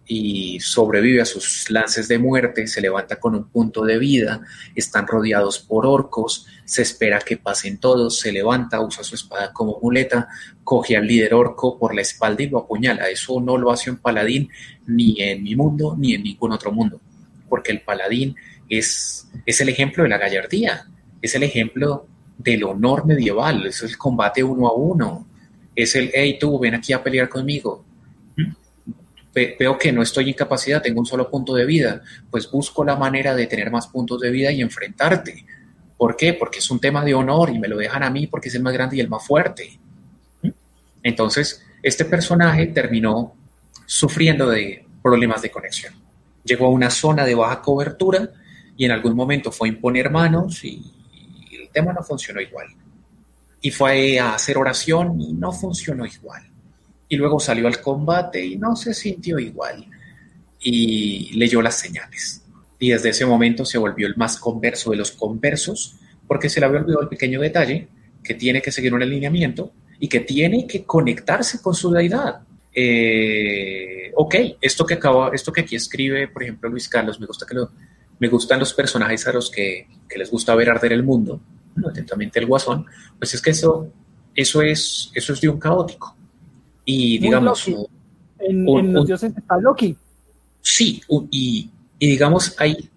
[0.08, 4.42] y sobrevive a sus lances de muerte, se levanta con un punto de vida,
[4.74, 9.80] están rodeados por orcos, se espera que pasen todos, se levanta, usa su espada como
[9.82, 10.30] muleta,
[10.64, 13.10] coge al líder orco por la espalda y lo apuñala.
[13.10, 14.50] Eso no lo hace un paladín
[14.86, 17.02] ni en mi mundo ni en ningún otro mundo,
[17.50, 18.36] porque el paladín
[18.70, 20.88] es, es el ejemplo de la gallardía,
[21.22, 25.28] es el ejemplo del honor medieval, es el combate uno a uno,
[25.76, 27.84] es el, hey tú, ven aquí a pelear conmigo,
[29.60, 32.96] veo que no estoy en capacidad, tengo un solo punto de vida, pues busco la
[32.96, 35.46] manera de tener más puntos de vida y enfrentarte.
[35.98, 36.34] ¿Por qué?
[36.34, 38.62] Porque es un tema de honor y me lo dejan a mí porque es el
[38.62, 39.80] más grande y el más fuerte.
[41.04, 43.36] Entonces, este personaje terminó
[43.86, 45.94] sufriendo de problemas de conexión.
[46.44, 48.30] Llegó a una zona de baja cobertura
[48.76, 50.94] y en algún momento fue a imponer manos y,
[51.52, 52.68] el tema no funcionó igual.
[53.62, 56.44] Y fue a hacer oración y no funcionó igual.
[57.10, 59.86] Y luego salió al combate y no se sintió igual.
[60.60, 62.44] Y leyó las señales.
[62.80, 65.96] Y desde ese momento se volvió el más converso de los conversos
[66.28, 67.88] porque se le había olvidado el pequeño detalle
[68.24, 72.42] que tiene que seguir un alineamiento y que tiene que conectarse con su deidad.
[72.74, 77.46] Eh, ok, esto que acabo, esto que aquí escribe, por ejemplo, Luis Carlos, me gusta
[77.46, 77.72] que lo,
[78.20, 81.40] me gustan los personajes a los que, les gusta ver arder el mundo,
[81.88, 82.86] atentamente el guasón,
[83.20, 83.92] pues es que eso,
[84.36, 86.17] eso es, eso es de un caótico.
[86.90, 87.68] Y digamos,
[88.40, 89.98] en, los dioses está Loki.
[90.62, 91.70] Sí, y,
[92.00, 92.90] digamos, hay,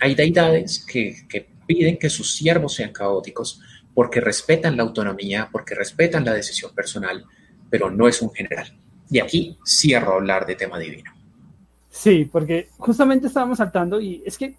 [0.00, 3.60] hay deidades que, que piden que sus siervos sean caóticos
[3.94, 7.24] porque respetan la autonomía, porque respetan la decisión personal,
[7.70, 8.76] pero no es un general.
[9.10, 11.12] Y aquí cierro hablar de tema divino.
[11.88, 14.56] Sí, porque justamente estábamos saltando y es que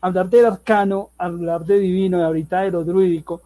[0.00, 3.42] hablar del arcano, hablar de divino y ahorita de lo druídico,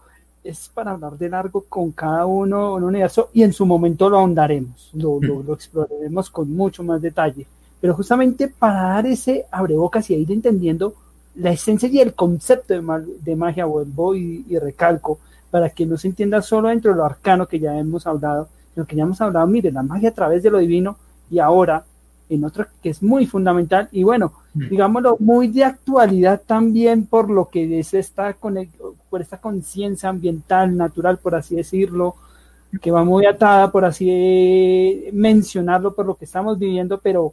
[0.49, 4.19] es para hablar de largo con cada uno un universo y en su momento lo
[4.19, 7.47] ahondaremos, lo, lo, exploraremos con mucho más detalle.
[7.81, 10.95] Pero justamente para dar ese abrebocas y ir entendiendo
[11.35, 15.19] la esencia y el concepto de, magia, vuelvo y, y, recalco,
[15.51, 18.87] para que no se entienda solo dentro de lo arcano que ya hemos hablado, sino
[18.87, 20.97] que ya hemos hablado, mire, la magia a través de lo divino
[21.31, 21.85] y ahora
[22.31, 24.48] en otro que es muy fundamental y bueno, mm.
[24.71, 28.37] Digámoslo, muy de actualidad también por lo que es esta,
[29.11, 32.17] por esta conciencia ambiental, natural, por así decirlo,
[32.81, 37.33] que va muy atada, por así mencionarlo, por lo que estamos viviendo, pero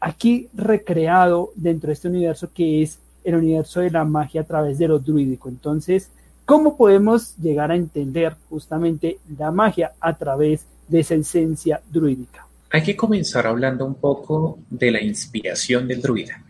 [0.00, 4.78] aquí recreado dentro de este universo que es el universo de la magia a través
[4.78, 5.48] de lo druídico.
[5.48, 6.10] Entonces,
[6.44, 12.46] ¿cómo podemos llegar a entender justamente la magia a través de esa esencia druídica?
[12.70, 16.42] Hay que comenzar hablando un poco de la inspiración del druida.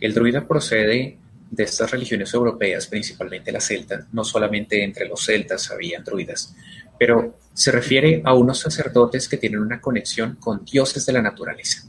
[0.00, 1.18] El druida procede
[1.50, 6.54] de estas religiones europeas, principalmente la celta, no solamente entre los celtas había druidas,
[6.98, 11.82] pero se refiere a unos sacerdotes que tienen una conexión con dioses de la naturaleza.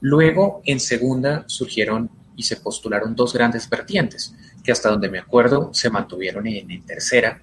[0.00, 5.72] Luego, en segunda, surgieron y se postularon dos grandes vertientes, que hasta donde me acuerdo
[5.72, 7.40] se mantuvieron en, tercera,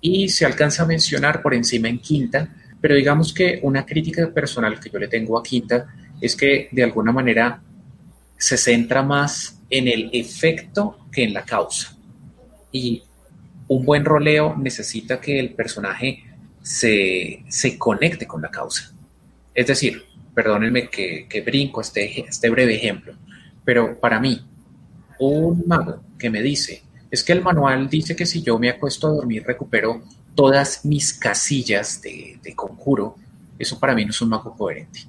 [0.00, 4.78] y se alcanza a mencionar por encima en quinta, pero digamos que una crítica personal
[4.80, 7.60] que yo le tengo a quinta es que de alguna manera
[8.38, 11.96] se centra más en el efecto que en la causa.
[12.72, 13.02] Y
[13.68, 16.24] un buen roleo necesita que el personaje
[16.62, 17.44] se,
[17.76, 18.94] conecte con la causa.
[19.54, 23.14] Es decir, perdónenme que, que brinco este, este breve ejemplo,
[23.64, 24.40] pero para mí,
[25.18, 29.06] un mago que me dice, es que el manual dice que si yo me acuesto
[29.06, 30.02] a dormir recupero
[30.34, 33.16] todas mis casillas de, conjuro,
[33.58, 35.00] eso para mí no es un mago coherente.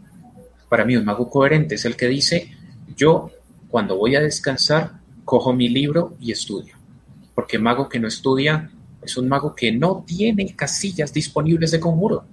[0.70, 2.52] Para mí un mago coherente es el que dice,
[3.00, 3.32] yo
[3.70, 6.76] cuando voy a descansar, cojo mi libro y estudio.
[7.34, 8.70] Porque mago que no estudia
[9.02, 12.26] es un mago que no tiene casillas disponibles de conjuro.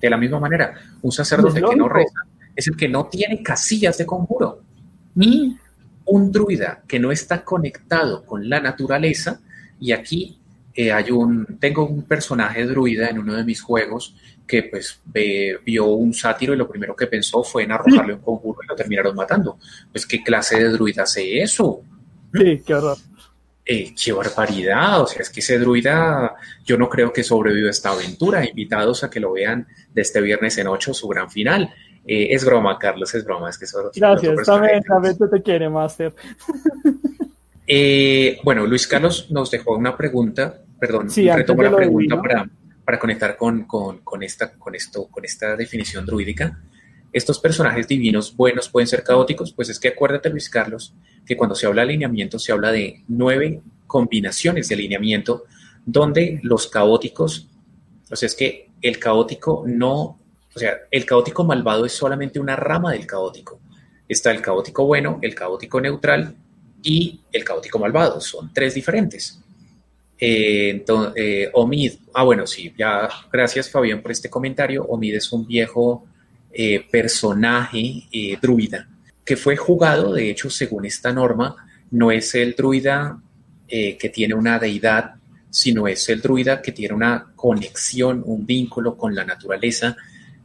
[0.00, 2.20] De la misma manera, un sacerdote que no reza
[2.56, 4.62] es el que no tiene casillas de conjuro.
[5.14, 5.56] Y
[6.06, 9.40] un druida que no está conectado con la naturaleza,
[9.78, 10.38] y aquí
[10.80, 14.14] eh, hay un, tengo un personaje druida en uno de mis juegos
[14.46, 15.00] que pues
[15.64, 18.76] vio un sátiro y lo primero que pensó fue en arrojarle un conjuro y lo
[18.76, 19.58] terminaron matando.
[19.90, 21.82] Pues qué clase de druida hace eso.
[22.32, 22.96] Sí, qué horror.
[23.66, 27.72] Eh, qué barbaridad, o sea, es que ese druida, yo no creo que sobreviva a
[27.72, 28.48] esta aventura.
[28.48, 31.74] Invitados a que lo vean de este viernes en 8, su gran final.
[32.06, 36.14] Eh, es broma, Carlos, es broma, es que solo Gracias, también, también te quiere, Master.
[37.70, 42.48] Eh, bueno, Luis Carlos nos dejó una pregunta, perdón, sí, retomo la pregunta para,
[42.84, 46.60] para, conectar con, con, con, esta, con, esto, con esta definición druídica.
[47.12, 49.52] ¿Estos personajes divinos buenos pueden ser caóticos?
[49.52, 53.02] Pues es que acuérdate, Luis Carlos, que cuando se habla de alineamiento se habla de
[53.08, 55.44] nueve combinaciones de alineamiento
[55.86, 57.48] donde los caóticos,
[58.10, 60.18] o sea, es que el caótico no
[60.58, 63.60] o sea, el caótico malvado es solamente una rama del caótico.
[64.08, 66.34] Está el caótico bueno, el caótico neutral
[66.82, 68.20] y el caótico malvado.
[68.20, 69.40] Son tres diferentes.
[70.18, 74.84] Eh, entonces, eh, Omid, ah bueno, sí, ya gracias Fabián por este comentario.
[74.84, 76.06] Omid es un viejo
[76.50, 78.04] eh, personaje
[78.40, 78.88] druida
[79.24, 81.54] que fue jugado, de hecho, según esta norma,
[81.90, 83.20] no es el druida
[83.68, 85.16] que tiene una deidad,
[85.50, 89.94] sino es el druida que tiene una conexión, un vínculo con la naturaleza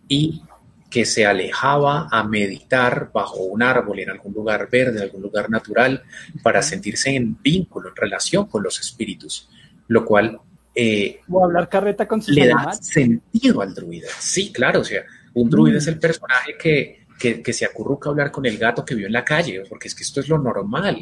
[0.10, 0.42] y
[0.90, 5.50] que se alejaba a meditar bajo un árbol en algún lugar verde, en algún lugar
[5.50, 6.04] natural,
[6.44, 9.50] para sentirse en vínculo, en relación con los espíritus,
[9.94, 10.40] lo cual
[10.76, 14.08] eh, o hablar carreta con le da sentido al druida.
[14.20, 15.04] Sí, claro, o sea,
[15.36, 17.06] un druida es el personaje que,
[17.44, 19.96] que, se acurruca a hablar con el gato que vio en la calle, porque es
[19.96, 20.98] que esto es lo normal.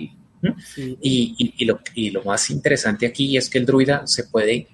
[1.02, 4.68] Y, lo, y lo más interesante aquí es que el druida se puede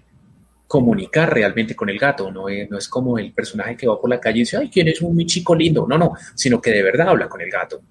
[0.65, 4.09] comunicar realmente con el gato, no es, no es como el personaje que va por
[4.09, 5.86] la calle y dice, ay, ¿quién es un chico lindo?
[5.88, 7.82] No, no, sino que de verdad habla con el gato.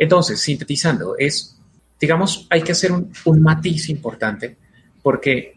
[0.00, 1.58] Entonces, sintetizando, es,
[2.00, 4.56] digamos, hay que hacer un, un matiz importante
[5.02, 5.54] porque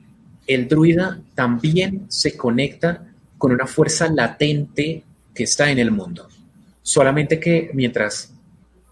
[0.47, 6.27] el druida también se conecta con una fuerza latente que está en el mundo.
[6.81, 8.33] Solamente que mientras,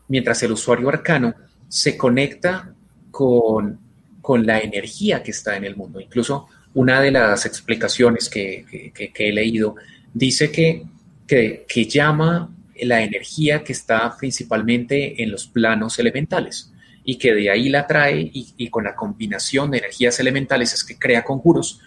[0.07, 1.33] mientras el usuario arcano
[1.67, 2.73] se conecta
[3.11, 3.79] con,
[4.21, 5.99] con la energía que está en el mundo.
[5.99, 9.75] Incluso una de las explicaciones que, he leído
[10.13, 10.83] dice que,
[11.27, 12.49] que, llama
[12.81, 16.71] la energía que está principalmente en los planos elementales
[17.03, 20.97] y que de ahí la trae y, con la combinación de energías elementales es que
[20.97, 21.81] crea conjuros.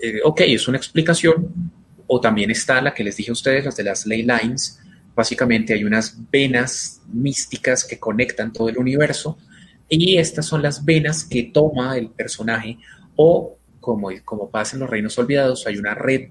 [0.00, 1.72] Eh, ok, es una explicación.
[2.06, 4.80] O también está la que les dije a ustedes, las de las ley lines.
[5.14, 9.38] Básicamente hay unas venas místicas que conectan todo el universo
[9.88, 12.78] y estas son las venas que toma el personaje
[13.16, 16.28] o como, como pasa en los reinos olvidados, hay una red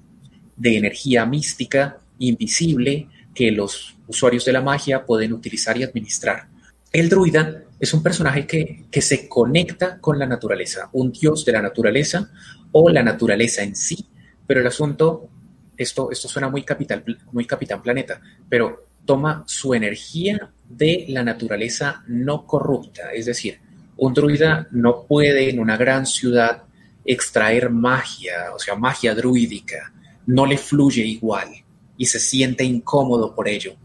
[0.56, 6.48] de energía mística invisible que los usuarios de la magia pueden utilizar y administrar.
[6.92, 11.54] El druida es un personaje que, que, se conecta con la naturaleza, un dios de
[11.54, 12.30] la naturaleza
[12.72, 14.06] o la naturaleza en sí,
[14.46, 15.30] pero el asunto,
[15.78, 18.20] esto, esto suena muy, capital, muy capitán planeta,
[18.50, 23.60] pero toma su energía de la naturaleza no corrupta, es decir,
[23.98, 26.64] un druida no puede en una gran ciudad
[27.06, 29.94] extraer magia, o sea, magia druídica,
[30.28, 31.50] no le fluye igual
[31.98, 33.76] y se siente incómodo por ello,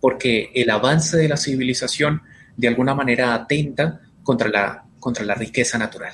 [0.00, 2.22] porque el avance de la civilización
[2.60, 6.12] de alguna manera atenta contra la, contra la riqueza natural.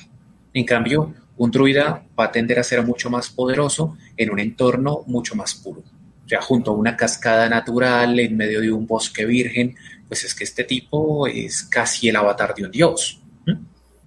[0.54, 5.02] En cambio, un druida va a tender a ser mucho más poderoso en un entorno
[5.06, 5.82] mucho más puro.
[6.26, 9.74] Sea, junto a una cascada natural en medio de un bosque virgen,
[10.08, 13.20] pues es que este tipo es casi el avatar de un dios.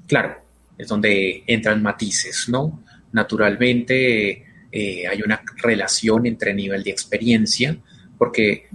[0.07, 0.41] Claro,
[0.77, 2.83] es donde entran matices, ¿no?
[3.11, 7.77] Naturalmente eh, hay una relación entre nivel de experiencia,
[8.17, 8.67] porque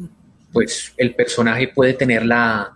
[0.52, 2.74] pues el personaje puede tener la,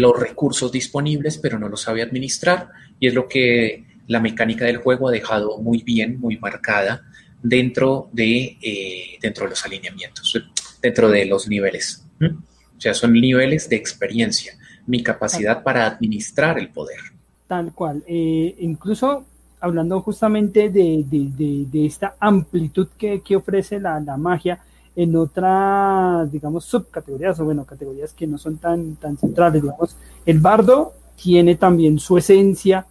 [0.00, 4.78] los recursos disponibles, pero no los sabe administrar, y es lo que la mecánica del
[4.78, 7.02] juego ha dejado muy bien, muy marcada
[7.42, 10.42] dentro de, eh, dentro de los alineamientos,
[10.80, 12.04] dentro de los niveles.
[12.20, 14.54] O sea, son niveles de experiencia,
[14.86, 16.98] mi capacidad para administrar el poder.
[17.46, 18.02] Tal cual.
[18.06, 19.26] Eh, incluso
[19.60, 24.60] hablando justamente de, esta amplitud que, ofrece la, magia
[24.94, 30.38] en otras, digamos, subcategorías o bueno, categorías que no son tan, tan centrales, digamos, el
[30.38, 32.86] bardo tiene también su esencia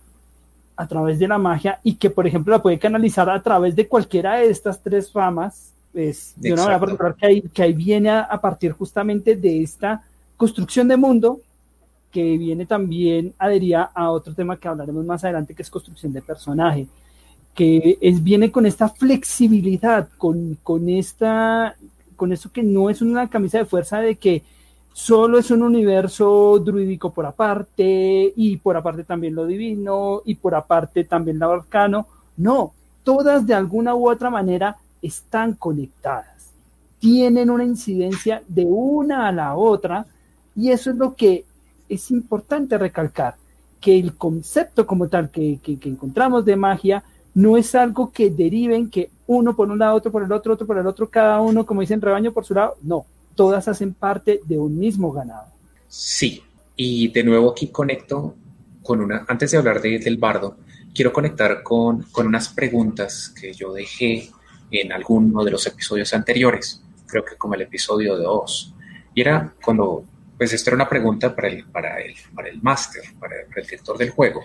[0.75, 3.87] a través de la magia y que, por ejemplo, la puede canalizar a través de
[3.87, 8.09] cualquiera de estas tres ramas, pues, de una manera particular que ahí, que ahí viene
[8.09, 10.03] a partir justamente de esta
[10.37, 11.39] construcción de mundo
[12.11, 16.21] que viene también adhería a otro tema que hablaremos más adelante, que es construcción de
[16.21, 16.87] personaje,
[17.55, 21.75] que es, viene con esta flexibilidad, con, con, esta,
[22.15, 24.43] con eso que no es una camisa de fuerza de que
[24.93, 30.55] solo es un universo druídico por aparte, y por aparte también lo divino, y por
[30.55, 32.07] aparte también lo arcano.
[32.37, 32.73] No,
[33.03, 36.51] todas de alguna u otra manera están conectadas,
[36.99, 40.05] tienen una incidencia de una a la otra,
[40.55, 41.45] y eso es lo que
[41.89, 43.35] es importante recalcar
[43.79, 49.09] que el concepto como tal que, encontramos de magia no es algo que deriven que
[49.27, 51.81] uno por un lado, otro por el otro, otro por el otro, cada uno, como
[51.81, 52.75] dicen, rebaño por su lado.
[52.81, 53.05] No,
[53.35, 55.47] todas hacen parte de un mismo ganado.
[55.87, 56.43] Sí,
[56.75, 58.35] y de nuevo aquí conecto
[58.83, 60.57] con una, antes de hablar de, del bardo,
[60.93, 64.29] quiero conectar con, con unas preguntas que yo dejé
[64.71, 68.73] en alguno de los episodios anteriores, creo que como el episodio de Oz.
[69.13, 70.05] Y era cuando
[70.41, 73.95] pues esta era una pregunta para el, para el, para el máster, para, el director
[73.95, 74.43] del juego.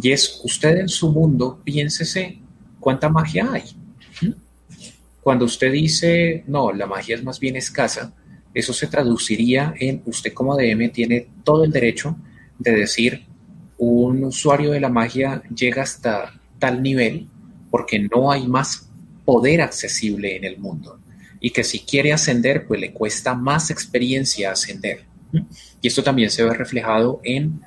[0.00, 2.38] Y es, usted en su mundo, piénsese
[2.80, 3.64] cuánta magia hay.
[5.20, 8.12] Cuando usted dice, no, la magia es más bien escasa,
[8.54, 12.16] eso se traduciría en, usted como DM tiene todo el derecho
[12.58, 13.24] de decir,
[13.78, 17.28] un usuario de la magia llega hasta tal nivel
[17.70, 18.88] porque no hay más
[19.24, 20.98] poder accesible en el mundo
[21.40, 25.04] y que si quiere ascender, pues le cuesta más experiencia ascender.
[25.80, 27.60] Y esto también se ve reflejado en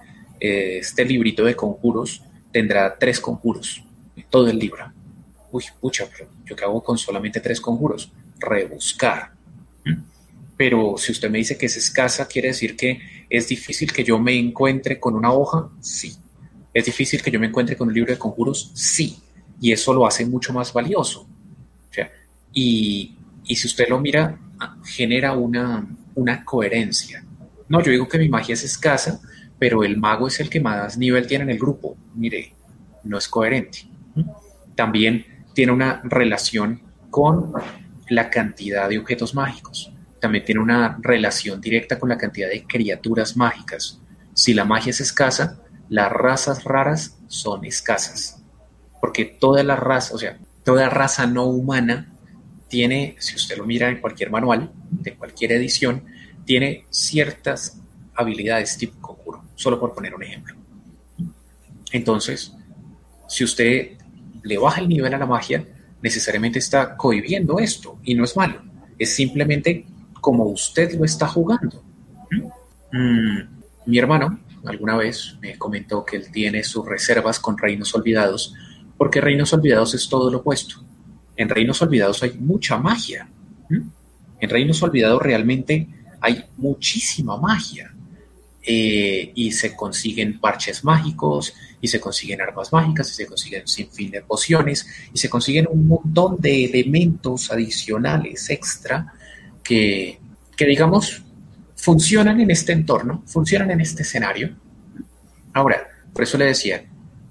[0.45, 2.21] eh, este librito de conjuros,
[2.51, 3.83] tendrá tres conjuros,
[4.29, 4.91] todo el libro.
[5.51, 8.11] Uy, pucha, pero yo qué hago con solamente tres conjuros?
[8.39, 9.33] Rebuscar.
[10.57, 14.19] Pero si usted me dice que es escasa, quiere decir que es difícil que yo
[14.19, 16.15] me encuentre con una hoja, sí.
[16.73, 19.17] Es difícil que yo me encuentre con un libro de conjuros, sí.
[19.59, 21.21] Y eso lo hace mucho más valioso.
[21.89, 22.11] O sea,
[22.53, 23.15] y
[23.47, 24.39] y si usted lo mira
[24.83, 25.85] genera una,
[26.15, 27.23] una coherencia.
[27.67, 29.19] No, yo digo que mi magia es escasa,
[29.59, 31.97] pero el mago es el que más nivel tiene en el grupo.
[32.13, 32.53] Mire,
[33.03, 33.87] no es coherente.
[34.75, 37.53] También tiene una relación con
[38.09, 39.91] la cantidad de objetos mágicos.
[40.19, 44.01] También tiene una relación directa con la cantidad de criaturas mágicas.
[44.33, 48.43] Si la magia es escasa, las razas raras son escasas.
[48.99, 52.13] Porque toda la raza, o sea, toda raza no humana
[52.67, 56.03] tiene, si usted lo mira en cualquier manual, de cualquier edición,
[56.45, 57.81] tiene ciertas
[58.15, 59.04] habilidades tipo
[59.55, 60.55] solo por poner un ejemplo.
[61.91, 62.53] Entonces,
[63.27, 63.97] si usted
[64.43, 65.65] le baja el nivel a la magia,
[66.01, 68.61] necesariamente está cohibiendo esto y no es malo.
[68.97, 69.85] Es simplemente
[70.21, 71.83] como usted lo está jugando.
[72.91, 73.39] Mm,
[73.85, 78.53] mi hermano alguna vez me comentó que él tiene sus reservas con Reinos Olvidados,
[78.97, 80.83] porque Reinos Olvidados es todo lo opuesto.
[81.35, 83.27] En Reinos Olvidados hay mucha magia.
[83.69, 85.87] En Reinos Olvidados realmente
[86.21, 87.94] hay muchísima magia.
[88.67, 93.91] Eh, y se consiguen parches mágicos, y se consiguen armas mágicas, y se consiguen sin
[93.91, 99.13] fin de pociones, y se consiguen un montón de elementos adicionales extra
[99.63, 100.19] que,
[100.57, 101.21] que digamos,
[101.75, 104.55] funcionan en este entorno, funcionan en este escenario.
[105.53, 106.83] Ahora, por eso le decía,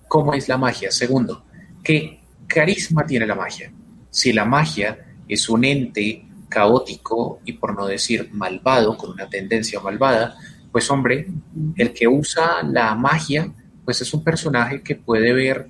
[0.07, 0.93] ¿cómo es la magia?
[0.93, 1.45] Segundo,
[1.82, 3.72] ¿qué carisma tiene la magia?
[4.11, 9.80] Si la magia es un ente caótico y por no decir malvado, con una tendencia
[9.80, 10.37] malvada,
[10.75, 11.29] pues hombre,
[11.77, 13.49] el que usa la magia,
[13.85, 15.68] pues es un personaje que puede ver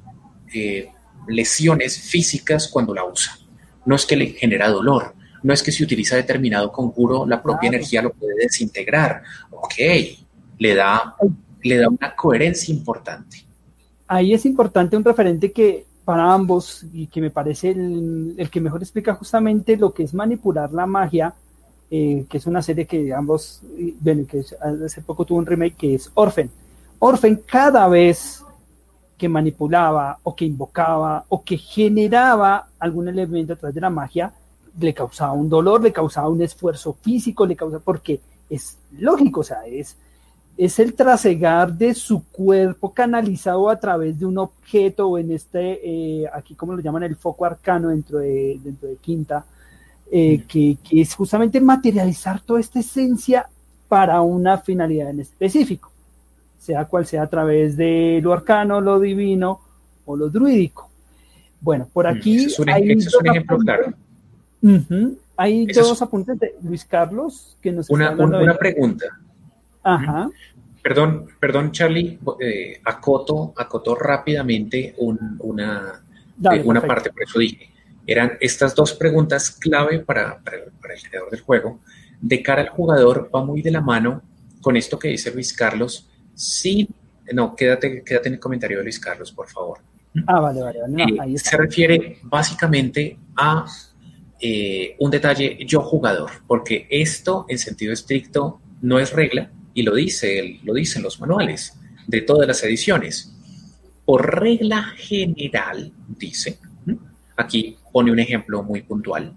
[0.54, 0.88] eh,
[1.28, 3.36] lesiones físicas cuando la usa.
[3.84, 7.68] No es que le genera dolor, no es que si utiliza determinado conjuro, la propia
[7.68, 9.22] energía lo puede desintegrar.
[9.50, 9.74] Ok,
[10.58, 11.14] le da,
[11.62, 13.44] le da una coherencia importante.
[14.06, 18.80] Ahí es importante un referente que para ambos y que me parece el, que mejor
[18.80, 21.34] explica justamente lo que es manipular la magia,
[21.90, 23.60] eh, que es una serie que ambos,
[24.00, 24.44] ven, que
[24.84, 26.50] hace poco tuvo un remake que es Orphan.
[26.98, 28.42] Orphan cada vez
[29.16, 34.32] que manipulaba o que invocaba o que generaba algún elemento a través de la magia,
[34.78, 38.20] le causaba un dolor, le causaba un esfuerzo físico, le causaba, porque
[38.50, 39.96] es lógico, o sea, es,
[40.56, 45.80] es el trasegar de su cuerpo canalizado a través de un objeto o en este,
[46.22, 49.44] eh, aquí como lo llaman el foco arcano dentro de, dentro de Quinta,
[50.16, 53.48] eh, que, es justamente materializar toda esta esencia
[53.88, 55.90] para una finalidad en específico,
[56.56, 59.60] sea cual sea a través de lo arcano, lo divino
[60.06, 60.88] o lo druídico.
[61.60, 62.44] Bueno, por mm, aquí...
[62.44, 63.92] es un, hay es un ejemplo claro.
[65.36, 69.06] Hay dos apuntes de Luis Carlos que nos Una, una pregunta.
[69.82, 70.30] Ajá.
[70.80, 76.04] Perdón, perdón, Charlie, eh, acoto, acoto rápidamente una,
[76.52, 77.73] eh, una parte, por eso dije.
[78.06, 81.80] Eran estas dos preguntas clave para, para, el creador del juego.
[82.20, 84.22] De cara al jugador, va muy de la mano
[84.60, 86.08] con esto que dice Luis Carlos.
[86.34, 86.88] Sí,
[87.32, 89.78] no, quédate, quédate en el comentario de Luis Carlos, por favor.
[90.26, 90.78] Ah, vale, vale.
[90.98, 93.66] Eh, se refiere básicamente a
[94.98, 100.60] un detalle yo jugador, porque esto en sentido estricto no es regla, y lo dice,
[100.62, 103.32] lo dicen los manuales de todas las ediciones.
[104.04, 106.58] Por regla general, dice,
[107.36, 109.34] aquí pone un ejemplo muy puntual,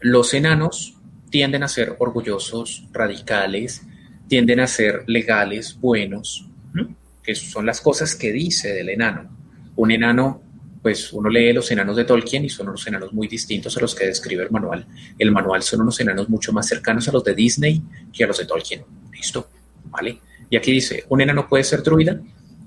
[0.00, 0.96] los enanos
[1.30, 3.82] tienden a ser orgullosos, radicales,
[4.28, 6.48] tienden a ser legales, buenos,
[7.22, 9.30] que son las cosas que dice del enano.
[9.76, 10.42] Un enano,
[10.82, 13.94] pues uno lee los enanos de Tolkien y son unos enanos muy distintos a los
[13.94, 14.86] que describe el manual.
[15.18, 17.80] El manual son unos enanos mucho más cercanos a los de Disney
[18.12, 18.82] que a los de Tolkien.
[19.12, 19.48] ¿Listo?
[19.92, 20.18] ¿vale?
[20.50, 22.20] Y aquí dice, un enano puede ser druida.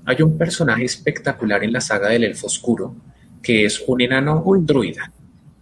[0.06, 2.96] Hay un personaje espectacular en la saga del Elfo Oscuro,
[3.46, 5.12] que es un enano un druida.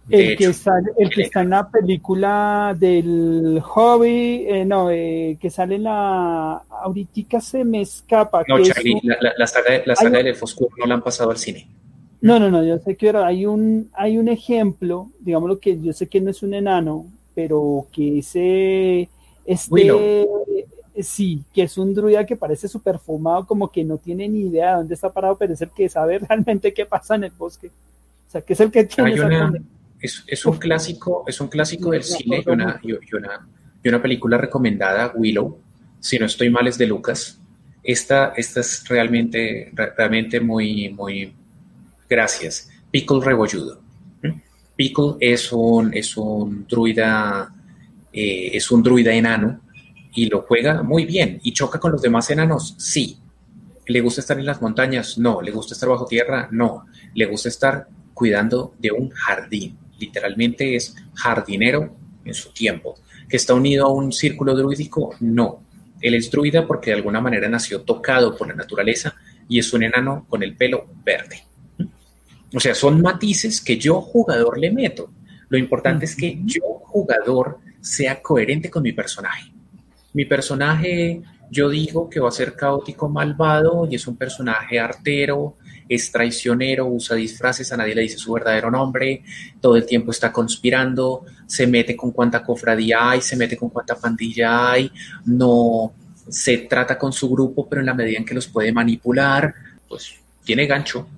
[0.08, 5.48] El que, sale, el que está en la película del hobby, eh, no, eh, que
[5.48, 6.62] sale en la.
[6.68, 8.42] Ahorita se me escapa.
[8.46, 11.66] No, Charlie, la, saga, la saga del Elfo Oscuro no la han pasado al cine.
[12.20, 16.06] No, no, no, yo sé que hay un, hay un ejemplo, digámoslo que yo sé
[16.06, 19.08] que no es un enano, pero que ese,
[19.44, 20.26] este,
[21.02, 24.70] Sí, que es un druida que parece súper fumado, como que no tiene ni idea
[24.70, 27.68] de dónde está parado, pero es el que sabe realmente qué pasa en el bosque.
[27.68, 29.14] O sea, que es el que tiene
[30.00, 33.48] es, un clásico, es un clásico del cine y una, y, una,
[33.82, 35.58] y una película recomendada, Willow,
[35.98, 37.40] si no estoy mal es de Lucas.
[37.82, 41.34] Esta, esta es realmente, realmente muy, muy,
[42.08, 42.70] gracias.
[42.90, 43.80] Pickle Rebolludo.
[44.76, 47.52] Pickle es un, es un druida,
[48.12, 49.60] eh, es un druida enano
[50.14, 53.18] y lo juega muy bien y choca con los demás enanos, sí.
[53.86, 55.18] ¿Le gusta estar en las montañas?
[55.18, 55.42] No.
[55.42, 56.48] ¿Le gusta estar bajo tierra?
[56.50, 56.86] No.
[57.14, 59.76] ¿Le gusta estar cuidando de un jardín?
[59.98, 61.94] Literalmente es jardinero
[62.24, 62.94] en su tiempo.
[63.28, 65.14] ¿Que está unido a un círculo druídico?
[65.20, 65.62] No.
[66.00, 69.16] Él es druida porque de alguna manera nació tocado por la naturaleza
[69.48, 71.44] y es un enano con el pelo verde.
[72.54, 75.10] O sea, son matices que yo jugador le meto.
[75.48, 79.53] Lo importante es que yo jugador sea coherente con mi personaje.
[80.14, 85.56] Mi personaje, yo digo que va a ser caótico, malvado y es un personaje artero,
[85.88, 89.22] es traicionero, usa disfraces, a nadie le dice su verdadero nombre,
[89.60, 93.96] todo el tiempo está conspirando, se mete con cuánta cofradía hay, se mete con cuánta
[93.96, 94.90] pandilla hay,
[95.26, 95.92] no
[96.28, 99.52] se trata con su grupo, pero en la medida en que los puede manipular,
[99.88, 101.08] pues tiene gancho.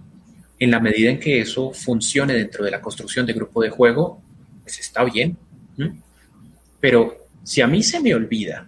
[0.59, 4.23] En la medida en que eso funcione dentro de la construcción de grupo de juego,
[4.63, 5.37] pues está bien.
[6.81, 8.67] Pero si a mí se me olvida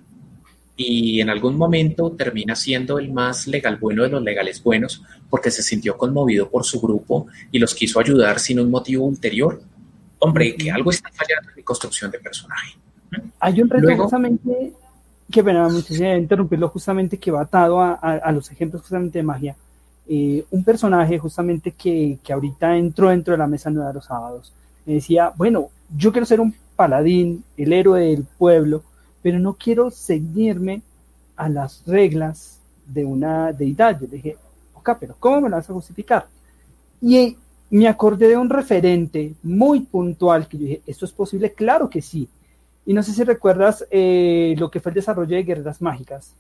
[0.81, 5.51] y en algún momento termina siendo el más legal bueno de los legales buenos porque
[5.51, 9.61] se sintió conmovido por su grupo y los quiso ayudar sin un motivo ulterior.
[10.21, 12.79] Hombre, que algo está fallando en mi construcción de personaje.
[13.41, 14.73] Hay un reto justamente,
[15.29, 19.57] que bueno, me interrumpirlo justamente que va atado a, los ejemplos justamente de magia.
[20.07, 24.05] Eh, un personaje justamente que, que, ahorita entró dentro de la mesa nueva de los
[24.05, 24.53] sábados.
[24.87, 28.85] Me decía, bueno, yo quiero ser un paladín, el héroe del pueblo,
[29.29, 30.81] pero no quiero seguirme
[31.37, 34.01] a las reglas de una deidad.
[34.01, 34.39] Yo dije,
[34.73, 36.27] ok, pero ¿cómo me lo vas a justificar?
[37.03, 37.37] Y
[37.69, 41.53] me acordé de un referente muy puntual que yo dije, ¿esto es posible?
[41.53, 42.27] Claro que sí.
[42.87, 46.33] Y no sé si recuerdas eh, lo que fue el desarrollo de Guerreras Mágicas,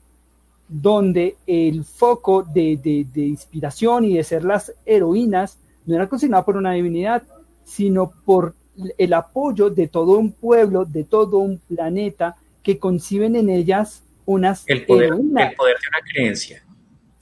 [0.67, 6.57] donde el foco de, de, inspiración y de ser las heroínas no era consignado por
[6.57, 7.23] una divinidad,
[7.67, 8.55] sino por
[8.97, 14.65] el apoyo de todo un pueblo, de todo un planeta, que conciben en ellas unas
[14.67, 16.63] el poder, el poder de una creencia.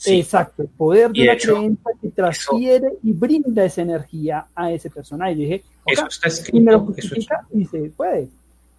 [0.04, 5.32] Exacto, el poder de, una creencia que transfiere y brinda esa energía a ese personaje.
[5.32, 7.14] Y dije, eso está escrito, eso,
[7.52, 8.28] y se puede.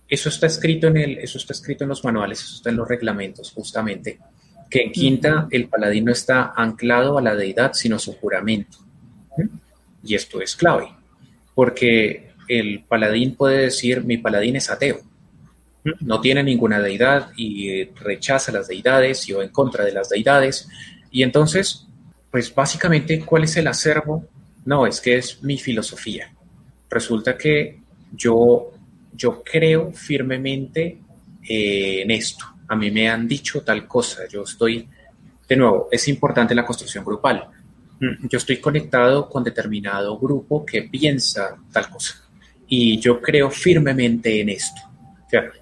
[0.10, 2.88] Eso está escrito en el, eso está escrito en los manuales, eso está en los
[2.88, 4.20] reglamentos, justamente.
[4.70, 8.78] Que en quinta el paladín no está anclado a la deidad, sino su juramento.
[10.04, 10.90] Y esto es clave,
[11.56, 15.02] porque el paladín puede decir, mi paladín es ateo
[16.00, 20.68] no tiene ninguna deidad y rechaza las deidades y o en contra de las deidades.
[21.12, 21.88] Y entonces,
[22.32, 24.26] pues básicamente, ¿cuál es el acervo?
[24.66, 26.34] No, es que es mi filosofía.
[26.90, 27.82] Resulta que
[28.14, 28.72] yo,
[29.14, 31.00] yo creo firmemente
[31.48, 32.46] eh, en esto.
[32.68, 34.28] A mí me han dicho tal cosa.
[34.28, 34.88] Yo estoy,
[35.48, 37.48] de nuevo, es importante la construcción grupal.
[38.00, 42.24] Mm, yo estoy conectado con determinado grupo que piensa tal cosa.
[42.68, 44.87] Y yo creo firmemente en esto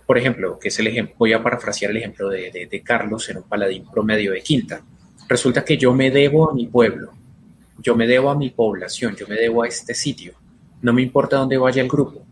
[0.05, 3.43] por ejemplo, que es el ejemplo, voy a parafrasear el ejemplo de, Carlos en un
[3.43, 4.81] paladín promedio de quinta.
[5.27, 7.11] Resulta que yo me debo a mi pueblo,
[7.79, 10.33] yo me debo a mi población, yo me debo a este sitio.
[10.81, 12.23] No me importa dónde vaya el grupo.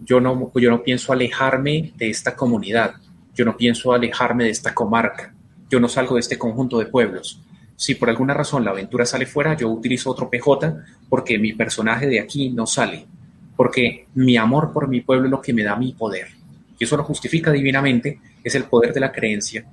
[0.00, 2.94] Yo no, yo no pienso alejarme de esta comunidad.
[3.34, 5.34] Yo no pienso alejarme de esta comarca.
[5.68, 7.42] Yo no salgo de este conjunto de pueblos.
[7.76, 10.76] Si por alguna razón la aventura sale fuera, yo utilizo otro PJ
[11.08, 13.06] porque mi personaje de aquí no sale.
[13.56, 16.41] Porque mi amor por mi pueblo es lo que me da mi poder
[16.82, 19.64] y eso lo justifica divinamente, es el poder de la creencia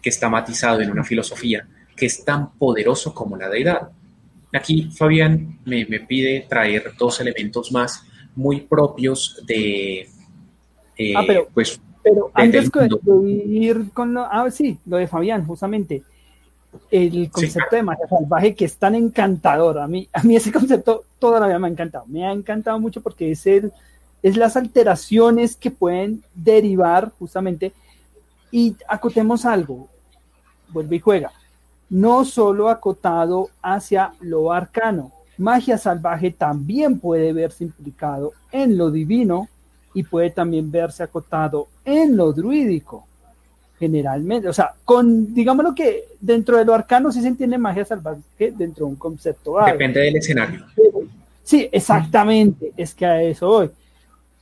[0.00, 1.66] que está matizado en una filosofía
[1.96, 3.88] que es tan poderoso como la deidad.
[4.54, 8.04] Aquí Fabián me, pide traer dos elementos más
[8.36, 10.08] muy propios de...
[10.96, 12.88] Eh, ah, pero, pues, pero antes de
[13.48, 14.24] ir con lo...
[14.30, 16.04] Ah, sí, lo de Fabián, justamente.
[16.92, 19.80] El concepto de magia salvaje que es tan encantador.
[19.80, 22.06] A mí, a mí ese concepto toda la vida me ha encantado.
[22.06, 23.72] Me ha encantado mucho porque es el
[24.26, 27.72] es las alteraciones que pueden derivar justamente.
[28.50, 29.88] Y acotemos algo,
[30.70, 31.30] vuelve y juega,
[31.88, 39.48] no solo acotado hacia lo arcano, magia salvaje también puede verse implicado en lo divino
[39.94, 43.06] y puede también verse acotado en lo druídico,
[43.78, 44.48] generalmente.
[44.48, 48.86] O sea, con, digámoslo que dentro de lo arcano sí se entiende magia salvaje dentro
[48.86, 49.56] de un concepto.
[49.64, 50.66] Depende del escenario.
[51.44, 53.70] Sí, exactamente, es que a eso voy.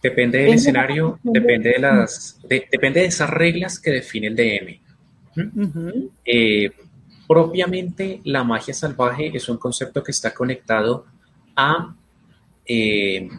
[0.04, 4.80] Depende del escenario, depende de las, depende de esas reglas que define el DM.
[5.34, 6.08] ¿Mm?
[6.26, 6.70] Eh,
[7.26, 11.06] propiamente la magia salvaje es un concepto que está conectado
[11.56, 11.96] a,
[12.66, 13.30] eh,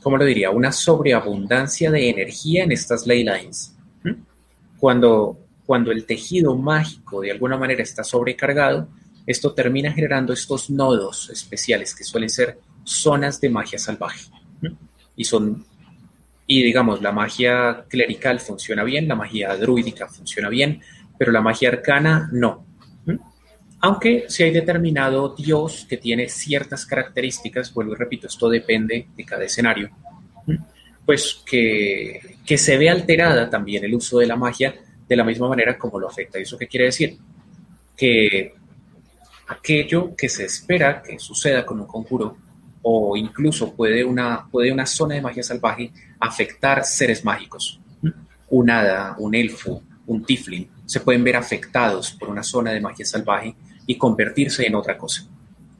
[0.00, 0.50] ¿cómo lo diría?
[0.50, 3.76] Una sobreabundancia de energía en estas ley lines.
[4.04, 4.22] ¿Mm?
[4.78, 8.86] Cuando, cuando el tejido mágico de alguna manera está sobrecargado,
[9.26, 14.30] esto termina generando estos nodos especiales que suelen ser zonas de magia salvaje.
[14.60, 14.68] ¿Mm?
[15.16, 15.71] Y son
[16.58, 20.82] y digamos, la magia clerical funciona bien, la magia druídica funciona bien,
[21.18, 22.66] pero la magia arcana no.
[23.06, 23.16] ¿Mm?
[23.80, 29.24] Aunque si hay determinado dios que tiene ciertas características, vuelvo y repito, esto depende de
[29.24, 29.90] cada escenario.
[30.46, 30.56] ¿Mm?
[31.04, 34.74] pues que, que se ve alterada también el uso de la magia
[35.08, 36.38] de la misma manera como lo afecta.
[36.38, 37.16] ¿Y eso qué quiere decir?
[37.96, 38.54] Que
[39.48, 42.36] aquello que se espera que suceda con un conjuro
[42.82, 47.80] o incluso puede una, puede una zona de magia salvaje afectar seres mágicos.
[48.50, 53.06] Un hada, un elfo, un tiflin se pueden ver afectados por una zona de magia
[53.06, 53.54] salvaje
[53.86, 55.26] y convertirse en otra cosa.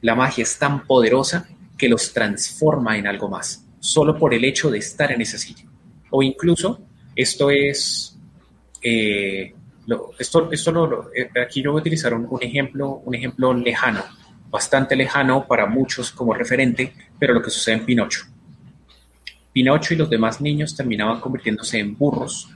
[0.01, 1.47] La magia es tan poderosa
[1.77, 5.69] que los transforma en algo más, solo por el hecho de estar en ese sitio.
[6.09, 6.81] O incluso,
[7.15, 8.17] esto es,
[8.81, 9.53] eh,
[10.17, 14.03] esto, esto eh, aquí yo voy a utilizar un, ejemplo, un ejemplo lejano,
[14.53, 18.25] bastante lejano para muchos como referente, pero lo que sucede en Pinocho.
[19.51, 22.55] Pinocho y los demás niños terminaban convirtiéndose en burros,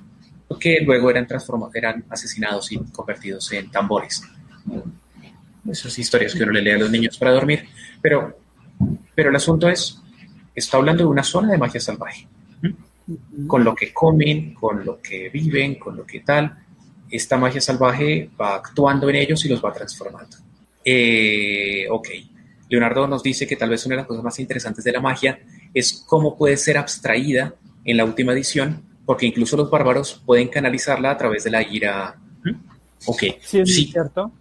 [0.60, 1.28] que luego eran,
[1.74, 4.22] eran asesinados y convertidos en tambores.
[5.68, 7.68] Esas historias que uno le lee a los niños para dormir.
[8.00, 8.38] Pero,
[9.16, 10.00] pero el asunto es,
[10.54, 12.28] está hablando de una zona de magia salvaje.
[13.48, 16.60] Con lo que comen, con lo que viven, con lo que tal,
[17.10, 20.38] esta magia salvaje va actuando en ellos y los va transformando.
[20.90, 22.08] Eh, ok,
[22.70, 25.38] Leonardo nos dice que tal vez una de las cosas más interesantes de la magia
[25.74, 31.12] es cómo puede ser abstraída en la última edición, porque incluso los bárbaros pueden canalizarla
[31.12, 32.16] a través de la ira.
[33.06, 33.86] Ok, sí, sí.
[33.92, 34.32] cierto.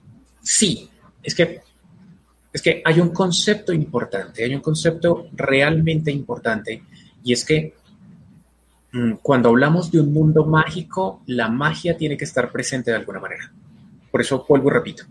[0.40, 0.88] Sí,
[1.20, 1.62] es que,
[2.52, 6.84] es que hay un concepto importante, hay un concepto realmente importante,
[7.24, 7.74] y es que
[8.92, 13.18] mm, cuando hablamos de un mundo mágico, la magia tiene que estar presente de alguna
[13.18, 13.52] manera.
[14.12, 15.02] Por eso vuelvo y repito,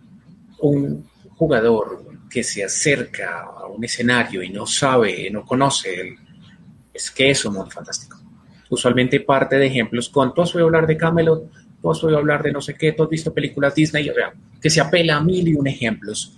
[0.59, 6.15] un jugador que se acerca a un escenario y no sabe, no conoce,
[6.93, 8.17] es que es un mundo fantástico.
[8.69, 12.41] Usualmente parte de ejemplos con, tú has oído hablar de Camelot, tú has oído hablar
[12.41, 15.21] de no sé qué, tú has visto películas Disney, o sea, que se apela a
[15.21, 16.35] mil y un ejemplos.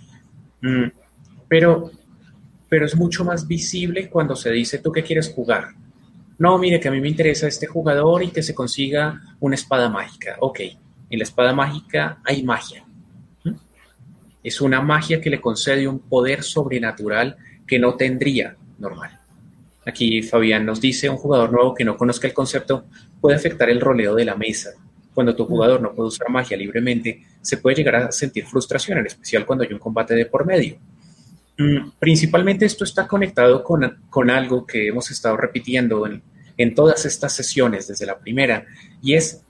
[0.60, 0.88] Mm,
[1.48, 1.90] pero,
[2.68, 5.68] pero es mucho más visible cuando se dice, ¿tú qué quieres jugar?
[6.38, 9.88] No, mire, que a mí me interesa este jugador y que se consiga una espada
[9.88, 10.36] mágica.
[10.40, 10.60] Ok,
[11.10, 12.84] en la espada mágica hay magia.
[14.42, 17.36] Es una magia que le concede un poder sobrenatural
[17.66, 19.20] que no tendría normal.
[19.86, 22.84] Aquí Fabián nos dice, un jugador nuevo que no conozca el concepto
[23.20, 24.70] puede afectar el roleo de la mesa
[25.18, 29.06] cuando tu jugador no puede usar magia libremente, se puede llegar a sentir frustración, en
[29.06, 30.78] especial cuando hay un combate de por medio.
[31.58, 36.22] Mm, principalmente esto está conectado con, con algo que hemos estado repitiendo en,
[36.56, 38.64] en, todas estas sesiones desde la primera,
[39.02, 39.42] y es,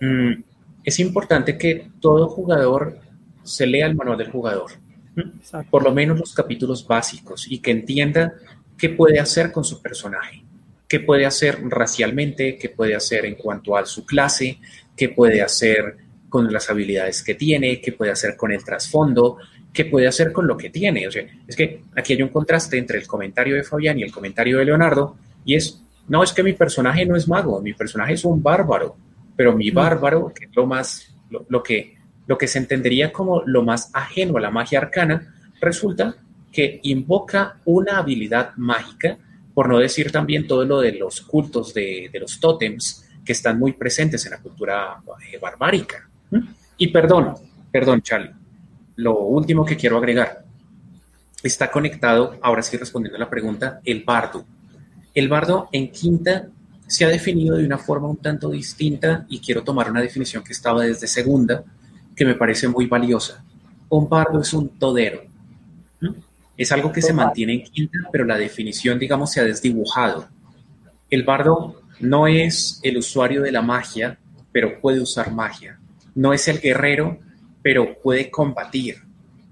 [0.00, 0.42] mm,
[0.82, 2.98] es importante que todo jugador
[3.46, 4.72] se lea el manual del jugador,
[5.70, 8.34] por lo menos los capítulos básicos, y que entienda
[8.76, 10.42] qué puede hacer con su personaje,
[10.88, 14.58] qué puede hacer racialmente, qué puede hacer en cuanto a su clase,
[14.96, 15.96] qué puede hacer
[16.28, 19.38] con las habilidades que tiene, qué puede hacer con el trasfondo,
[19.72, 21.06] qué puede hacer con lo que tiene.
[21.06, 24.12] O sea, es que aquí hay un contraste entre el comentario de Fabián y el
[24.12, 28.14] comentario de Leonardo, y es, no, es que mi personaje no es mago, mi personaje
[28.14, 28.96] es un bárbaro,
[29.36, 29.74] pero mi mm.
[29.74, 31.95] bárbaro, que es lo más, lo, que,
[32.26, 36.16] lo que se entendería como lo más ajeno a la magia arcana, resulta
[36.52, 39.18] que invoca una habilidad mágica,
[39.54, 43.58] por no decir también todo lo de los cultos de, de los tótems, que están
[43.58, 46.08] muy presentes en la cultura eh, barbárica.
[46.78, 47.34] Y perdón,
[47.70, 48.30] perdón, Charlie,
[48.96, 50.44] lo último que quiero agregar
[51.42, 54.46] está conectado, ahora sí respondiendo a la pregunta, el bardo.
[55.12, 56.46] El bardo en quinta
[56.86, 60.52] se ha definido de una forma un tanto distinta y quiero tomar una definición que
[60.52, 61.64] estaba desde segunda,
[62.16, 63.44] que me parece muy valiosa.
[63.88, 65.22] Un bardo es un todero.
[66.56, 70.28] Es algo que se mantiene en quinta, pero la definición, digamos, se ha desdibujado.
[71.10, 74.18] El bardo no es el usuario de la magia,
[74.52, 75.78] pero puede usar magia.
[76.14, 77.18] No es el guerrero,
[77.62, 79.02] pero puede combatir.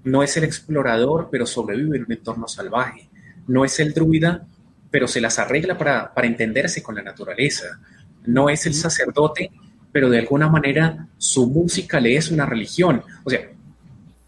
[0.03, 3.07] No es el explorador, pero sobrevive en un entorno salvaje.
[3.47, 4.47] No es el druida,
[4.89, 7.79] pero se las arregla para, entenderse con la naturaleza.
[8.25, 9.51] No es el sacerdote,
[9.95, 13.01] pero de alguna manera su música le es una religión.
[13.23, 13.49] O sea,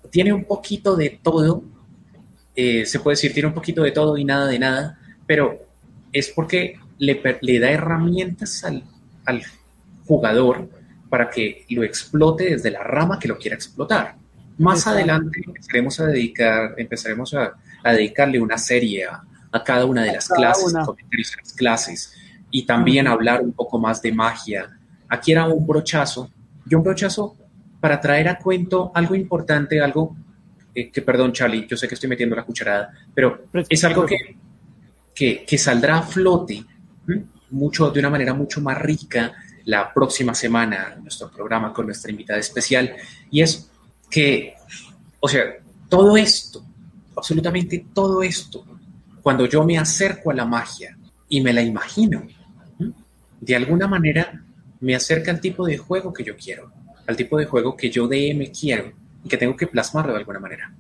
[0.10, 1.62] tiene un poquito de todo,
[2.56, 5.68] eh, se puede decir, tiene un poquito de todo y nada de nada, pero
[6.14, 9.44] es porque le, da herramientas al,
[10.06, 10.70] jugador
[11.10, 14.16] para que lo explote desde la rama que lo quiera explotar.
[14.58, 19.22] Más adelante empezaremos a dedicar, empezaremos a, dedicarle una serie a,
[19.66, 22.14] cada una de las clases, las clases,
[22.52, 24.77] y también hablar un poco más de magia.
[25.10, 26.30] Aquí era un brochazo,
[26.70, 27.36] y un brochazo
[27.80, 30.16] para traer a cuento algo importante, algo
[30.74, 34.18] eh, que, perdón Charlie, yo sé que estoy metiendo la cucharada, pero es algo que,
[35.14, 36.64] que, que saldrá a flote
[37.52, 39.34] mucho, de una manera mucho más rica
[39.66, 42.96] la próxima semana en nuestro programa con nuestra invitada especial.
[43.32, 43.70] Y es
[44.10, 44.56] que,
[45.20, 45.44] o sea,
[45.90, 46.64] todo esto,
[47.16, 48.66] absolutamente todo esto,
[49.22, 50.98] cuando yo me acerco a la magia
[51.30, 52.24] y me la imagino,
[53.40, 54.42] de alguna manera
[54.80, 56.72] me acerca al tipo de juego que yo quiero,
[57.06, 58.92] al tipo de juego que yo DM quiero
[59.24, 60.74] y que tengo que plasmarlo de alguna manera,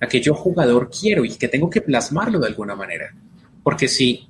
[0.00, 3.14] a que yo jugador quiero y que tengo que plasmarlo de alguna manera.
[3.62, 4.28] Porque si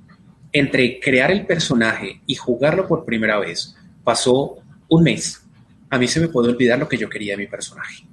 [0.51, 4.57] entre crear el personaje y jugarlo por primera vez pasó
[4.89, 5.43] un mes,
[5.89, 8.05] a mí se me puede olvidar lo que yo quería de mi personaje.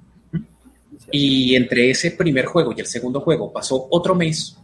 [1.11, 4.57] Y entre ese primer juego y el segundo juego pasó otro mes,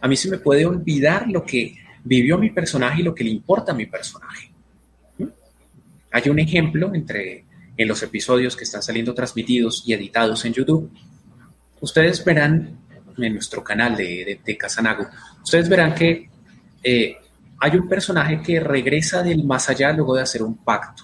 [0.00, 3.30] a mí se me puede olvidar lo que vivió mi personaje y lo que le
[3.30, 4.53] importa a mi personaje.
[6.14, 7.44] Hay un ejemplo entre
[7.76, 10.88] en los episodios que están saliendo transmitidos y editados en YouTube.
[11.80, 12.78] Ustedes verán
[13.18, 15.08] en nuestro canal de, de, Casanago,
[15.42, 16.30] ustedes verán que
[16.84, 17.16] eh,
[17.58, 21.02] hay un personaje que regresa del más allá luego de hacer un pacto.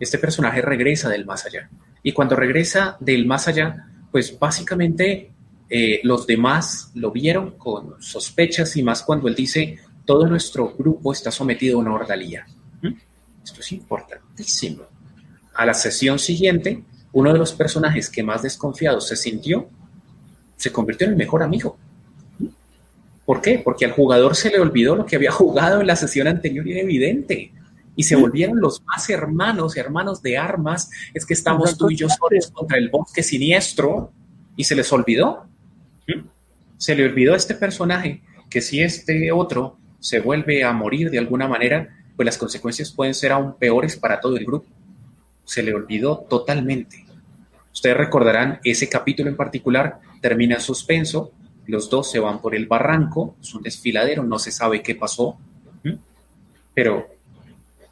[0.00, 1.68] Este personaje regresa del más allá.
[2.02, 5.30] Y cuando regresa del más allá, pues básicamente
[5.68, 11.12] eh, los demás lo vieron con sospechas y más cuando él dice, todo nuestro grupo
[11.12, 12.46] está sometido a una ordalía.
[13.46, 14.82] Esto es importantísimo.
[15.54, 16.82] A la sesión siguiente,
[17.12, 19.70] uno de los personajes que más desconfiado se sintió
[20.56, 21.78] se convirtió en el mejor amigo.
[23.24, 23.60] ¿Por qué?
[23.60, 26.72] Porque al jugador se le olvidó lo que había jugado en la sesión anterior y
[26.72, 27.52] era evidente.
[27.94, 30.90] Y se volvieron los más hermanos, hermanos de armas.
[31.14, 34.12] Es que estamos tú y yo solos contra el bosque siniestro.
[34.56, 35.46] Y se les olvidó.
[36.78, 41.18] Se le olvidó a este personaje que si este otro se vuelve a morir de
[41.18, 44.66] alguna manera, pues las consecuencias pueden ser aún peores para todo el grupo.
[45.44, 47.04] Se le olvidó totalmente.
[47.72, 51.32] Ustedes recordarán, ese capítulo en particular termina en suspenso,
[51.66, 55.36] los dos se van por el barranco, es un desfiladero, no se sabe qué pasó,
[56.74, 57.06] pero,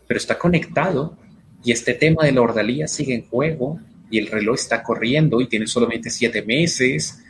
[0.06, 1.16] pero está conectado
[1.62, 3.78] y este tema de la ordalía sigue en juego
[4.10, 7.22] y el reloj está corriendo y tiene solamente siete meses.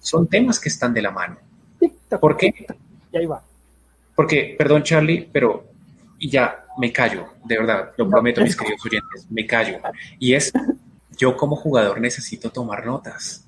[0.00, 1.36] Son temas que están de la mano.
[2.20, 2.52] ¿Por qué?
[3.12, 3.42] Y ahí va.
[4.14, 5.74] Porque, perdón Charlie, pero
[6.18, 9.78] y ya me callo, de verdad, lo prometo mis queridos oyentes, me callo.
[10.18, 10.52] Y es,
[11.16, 13.46] yo como jugador necesito tomar notas.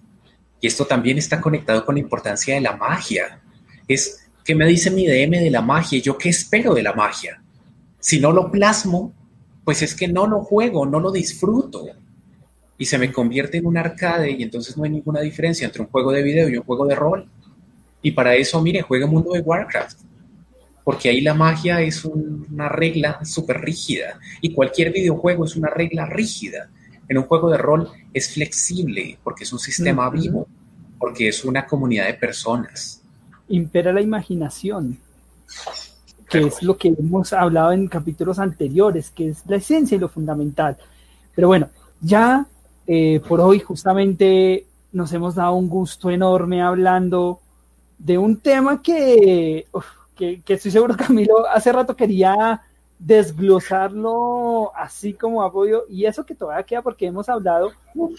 [0.61, 3.41] Y esto también está conectado con la importancia de la magia.
[3.89, 6.01] Es, ¿qué me dice mi DM de la magia?
[6.01, 7.43] ¿Yo qué espero de la magia?
[7.99, 9.13] Si no lo plasmo,
[9.65, 11.87] pues es que no lo juego, no lo disfruto.
[12.79, 15.89] Y se me convierte en un arcade y entonces no hay ninguna diferencia entre un
[15.89, 17.29] juego de video y un juego de rol.
[18.03, 20.06] Y para eso, mire, juega Mundo de Warcraft
[20.87, 26.07] porque ahí la magia es una regla súper rígida y cualquier videojuego es una regla
[26.07, 26.71] rígida.
[27.09, 30.47] En un juego de rol es flexible porque es un sistema vivo,
[30.97, 33.03] porque es una comunidad de personas.
[33.49, 34.97] Impera la imaginación,
[36.31, 40.09] que es lo que hemos hablado en capítulos anteriores, que es la esencia y lo
[40.09, 40.77] fundamental.
[41.35, 41.69] Pero bueno,
[42.01, 42.47] ya
[42.87, 47.41] eh, por hoy justamente nos hemos dado un gusto enorme hablando
[47.99, 49.67] de un tema que
[50.17, 52.61] que, estoy seguro Camilo hace rato quería
[52.99, 57.73] desglosarlo así como ha podido, y eso que todavía queda porque hemos hablado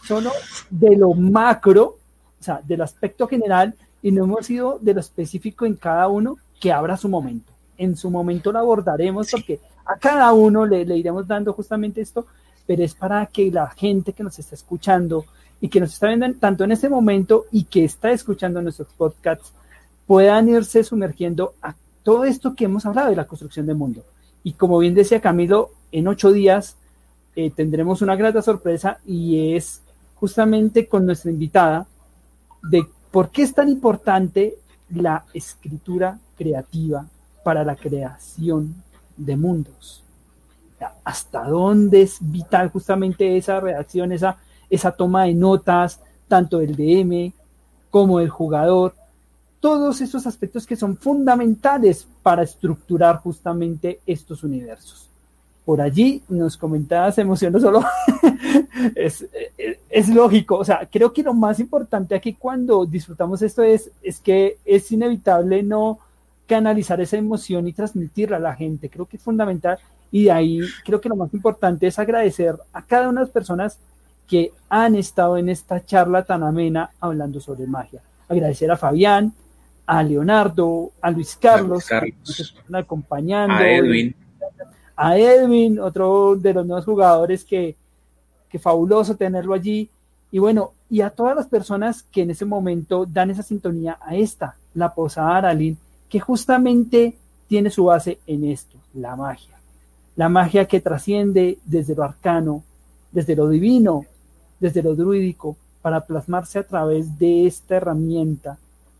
[0.05, 0.31] solo
[0.69, 1.97] de lo macro,
[2.39, 3.73] o sea, del aspecto general,
[4.03, 7.51] y no hemos ido de lo específico en cada uno que abra su momento.
[7.77, 12.27] En su momento lo abordaremos porque a cada uno le, le iremos dando justamente esto,
[12.67, 15.25] pero es para que la gente que nos está escuchando
[15.59, 19.51] y que nos está viendo tanto en este momento y que está escuchando nuestros podcasts
[20.05, 21.75] puedan irse sumergiendo a
[22.07, 24.01] todo esto que hemos hablado de la construcción del mundo.
[24.41, 26.77] Y como bien decía Camilo, en ocho días
[27.35, 29.81] eh, tendremos una grata sorpresa y es
[30.15, 31.85] justamente con nuestra invitada
[32.63, 34.55] de por qué es tan importante
[34.89, 37.05] la escritura creativa
[37.43, 38.73] para la creación
[39.17, 40.01] de mundos.
[41.03, 44.37] Hasta dónde es vital justamente esa redacción, esa,
[44.69, 45.99] esa toma de notas,
[46.29, 47.33] tanto del DM
[47.89, 48.95] como del jugador,
[49.59, 55.09] todos esos aspectos que son fundamentales para estructurar justamente estos universos.
[55.65, 57.83] Por allí nos comentaba, se emocionó solo,
[58.95, 59.27] es,
[59.89, 64.19] es, lógico, o sea, creo que lo más importante aquí cuando disfrutamos esto es, es
[64.19, 65.99] que es inevitable no
[66.45, 69.77] canalizar esa emoción y transmitirla a la gente, creo que es fundamental
[70.09, 73.33] y de ahí creo que lo más importante es agradecer a cada una de las
[73.33, 73.77] personas
[74.27, 78.01] que han estado en esta charla tan amena hablando sobre magia.
[78.29, 79.33] Agradecer a Fabián,
[79.87, 84.13] a Leonardo, a Luis Carlos, que nos están acompañando, a Edwin.
[84.97, 87.77] A Edwin, otro de los nuevos jugadores que,
[88.49, 89.89] que fabuloso tenerlo allí.
[90.29, 94.15] Y bueno, y a todas las personas que en ese momento dan esa sintonía a
[94.15, 95.77] esta, la Posada Aralín,
[96.09, 97.15] que justamente
[97.47, 99.55] tiene su base en esto, la magia.
[100.17, 102.61] La magia que trasciende desde lo arcano,
[103.13, 104.05] desde lo divino,
[104.59, 108.57] desde lo druídico, para plasmarse a través de esta herramienta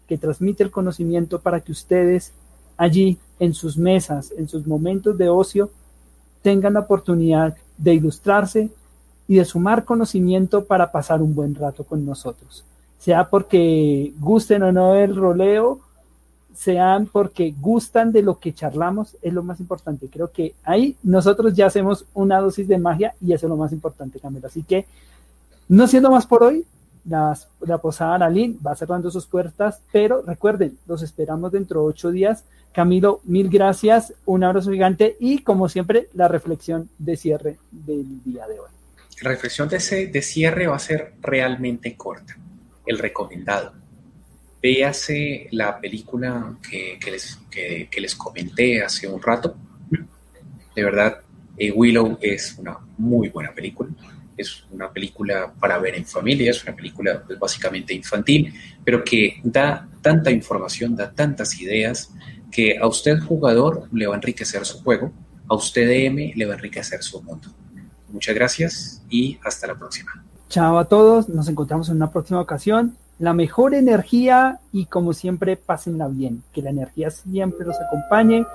[0.08, 2.32] que transmite el conocimiento para que ustedes
[2.78, 5.70] allí en sus mesas, en sus momentos de ocio,
[6.42, 8.70] tengan la oportunidad de ilustrarse
[9.28, 12.64] y de sumar conocimiento para pasar un buen rato con nosotros.
[13.00, 15.80] Sea porque gusten o no del roleo,
[16.56, 20.08] sean porque gustan de lo que charlamos, es lo más importante.
[20.08, 23.72] Creo que ahí nosotros ya hacemos una dosis de magia y eso es lo más
[23.72, 24.48] importante, Camilo.
[24.48, 24.88] Así que,
[25.68, 26.66] no siendo más por hoy,
[27.08, 32.44] la Posada Aralín va cerrando sus puertas, pero recuerden, los esperamos dentro de ocho días.
[32.74, 38.46] Camilo, mil gracias, un abrazo gigante y como siempre, la reflexión de cierre del día
[38.48, 38.70] de hoy.
[39.22, 39.78] La reflexión de,
[40.08, 42.38] de cierre va a ser realmente corta,
[42.86, 43.74] el recomendado
[44.62, 47.40] véase la película que, les,
[47.98, 49.56] les, comenté hace un rato.
[50.76, 51.22] De verdad,
[51.58, 53.90] eh, Willow es una muy buena película.
[54.38, 58.54] Es una película para ver en familia, es una película pues, básicamente infantil,
[58.86, 62.14] pero que da tanta información, da tantas ideas,
[62.52, 65.12] que a usted jugador le va a enriquecer su juego,
[65.50, 67.50] a usted DM le va a enriquecer su mundo.
[68.10, 70.24] Muchas gracias y hasta la próxima.
[70.50, 75.58] Chao a todos, nos encontramos en una próxima ocasión la mejor energía y como siempre
[75.58, 78.46] pásenla bien, que la energía siempre los acompañe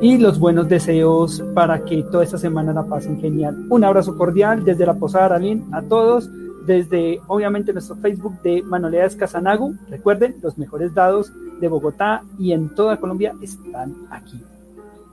[0.00, 3.66] y los buenos deseos para que toda esta semana la pasen genial.
[3.68, 6.30] Un abrazo cordial desde la Posada Aralín a todos,
[6.66, 9.74] desde obviamente nuestro Facebook de Manualidades Casanagu.
[9.88, 14.42] Recuerden, los mejores dados de Bogotá y en toda Colombia están aquí.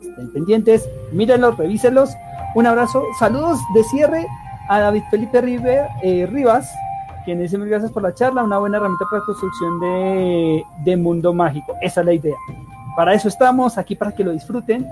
[0.01, 2.11] Estén pendientes, mírenlos, revísenlos.
[2.53, 4.25] Un abrazo, saludos de cierre
[4.69, 5.39] a David Felipe
[6.03, 6.69] eh, Rivas,
[7.25, 11.33] quien dice mil gracias por la charla, una buena herramienta para la construcción de, mundo
[11.33, 11.73] mágico.
[11.81, 12.35] Esa es la idea.
[12.95, 14.87] Para eso estamos aquí, para que lo disfruten.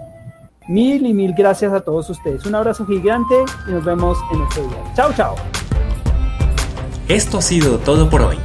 [0.68, 2.46] Mil y mil gracias a todos ustedes.
[2.46, 3.36] Un abrazo gigante
[3.68, 4.94] y nos vemos en otro día.
[4.96, 5.36] Chao, chao.
[7.08, 8.38] Esto ha sido todo por hoy.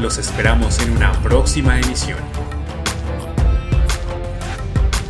[0.00, 2.18] Los esperamos en una próxima emisión.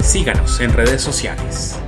[0.01, 1.79] Síganos en redes sociales.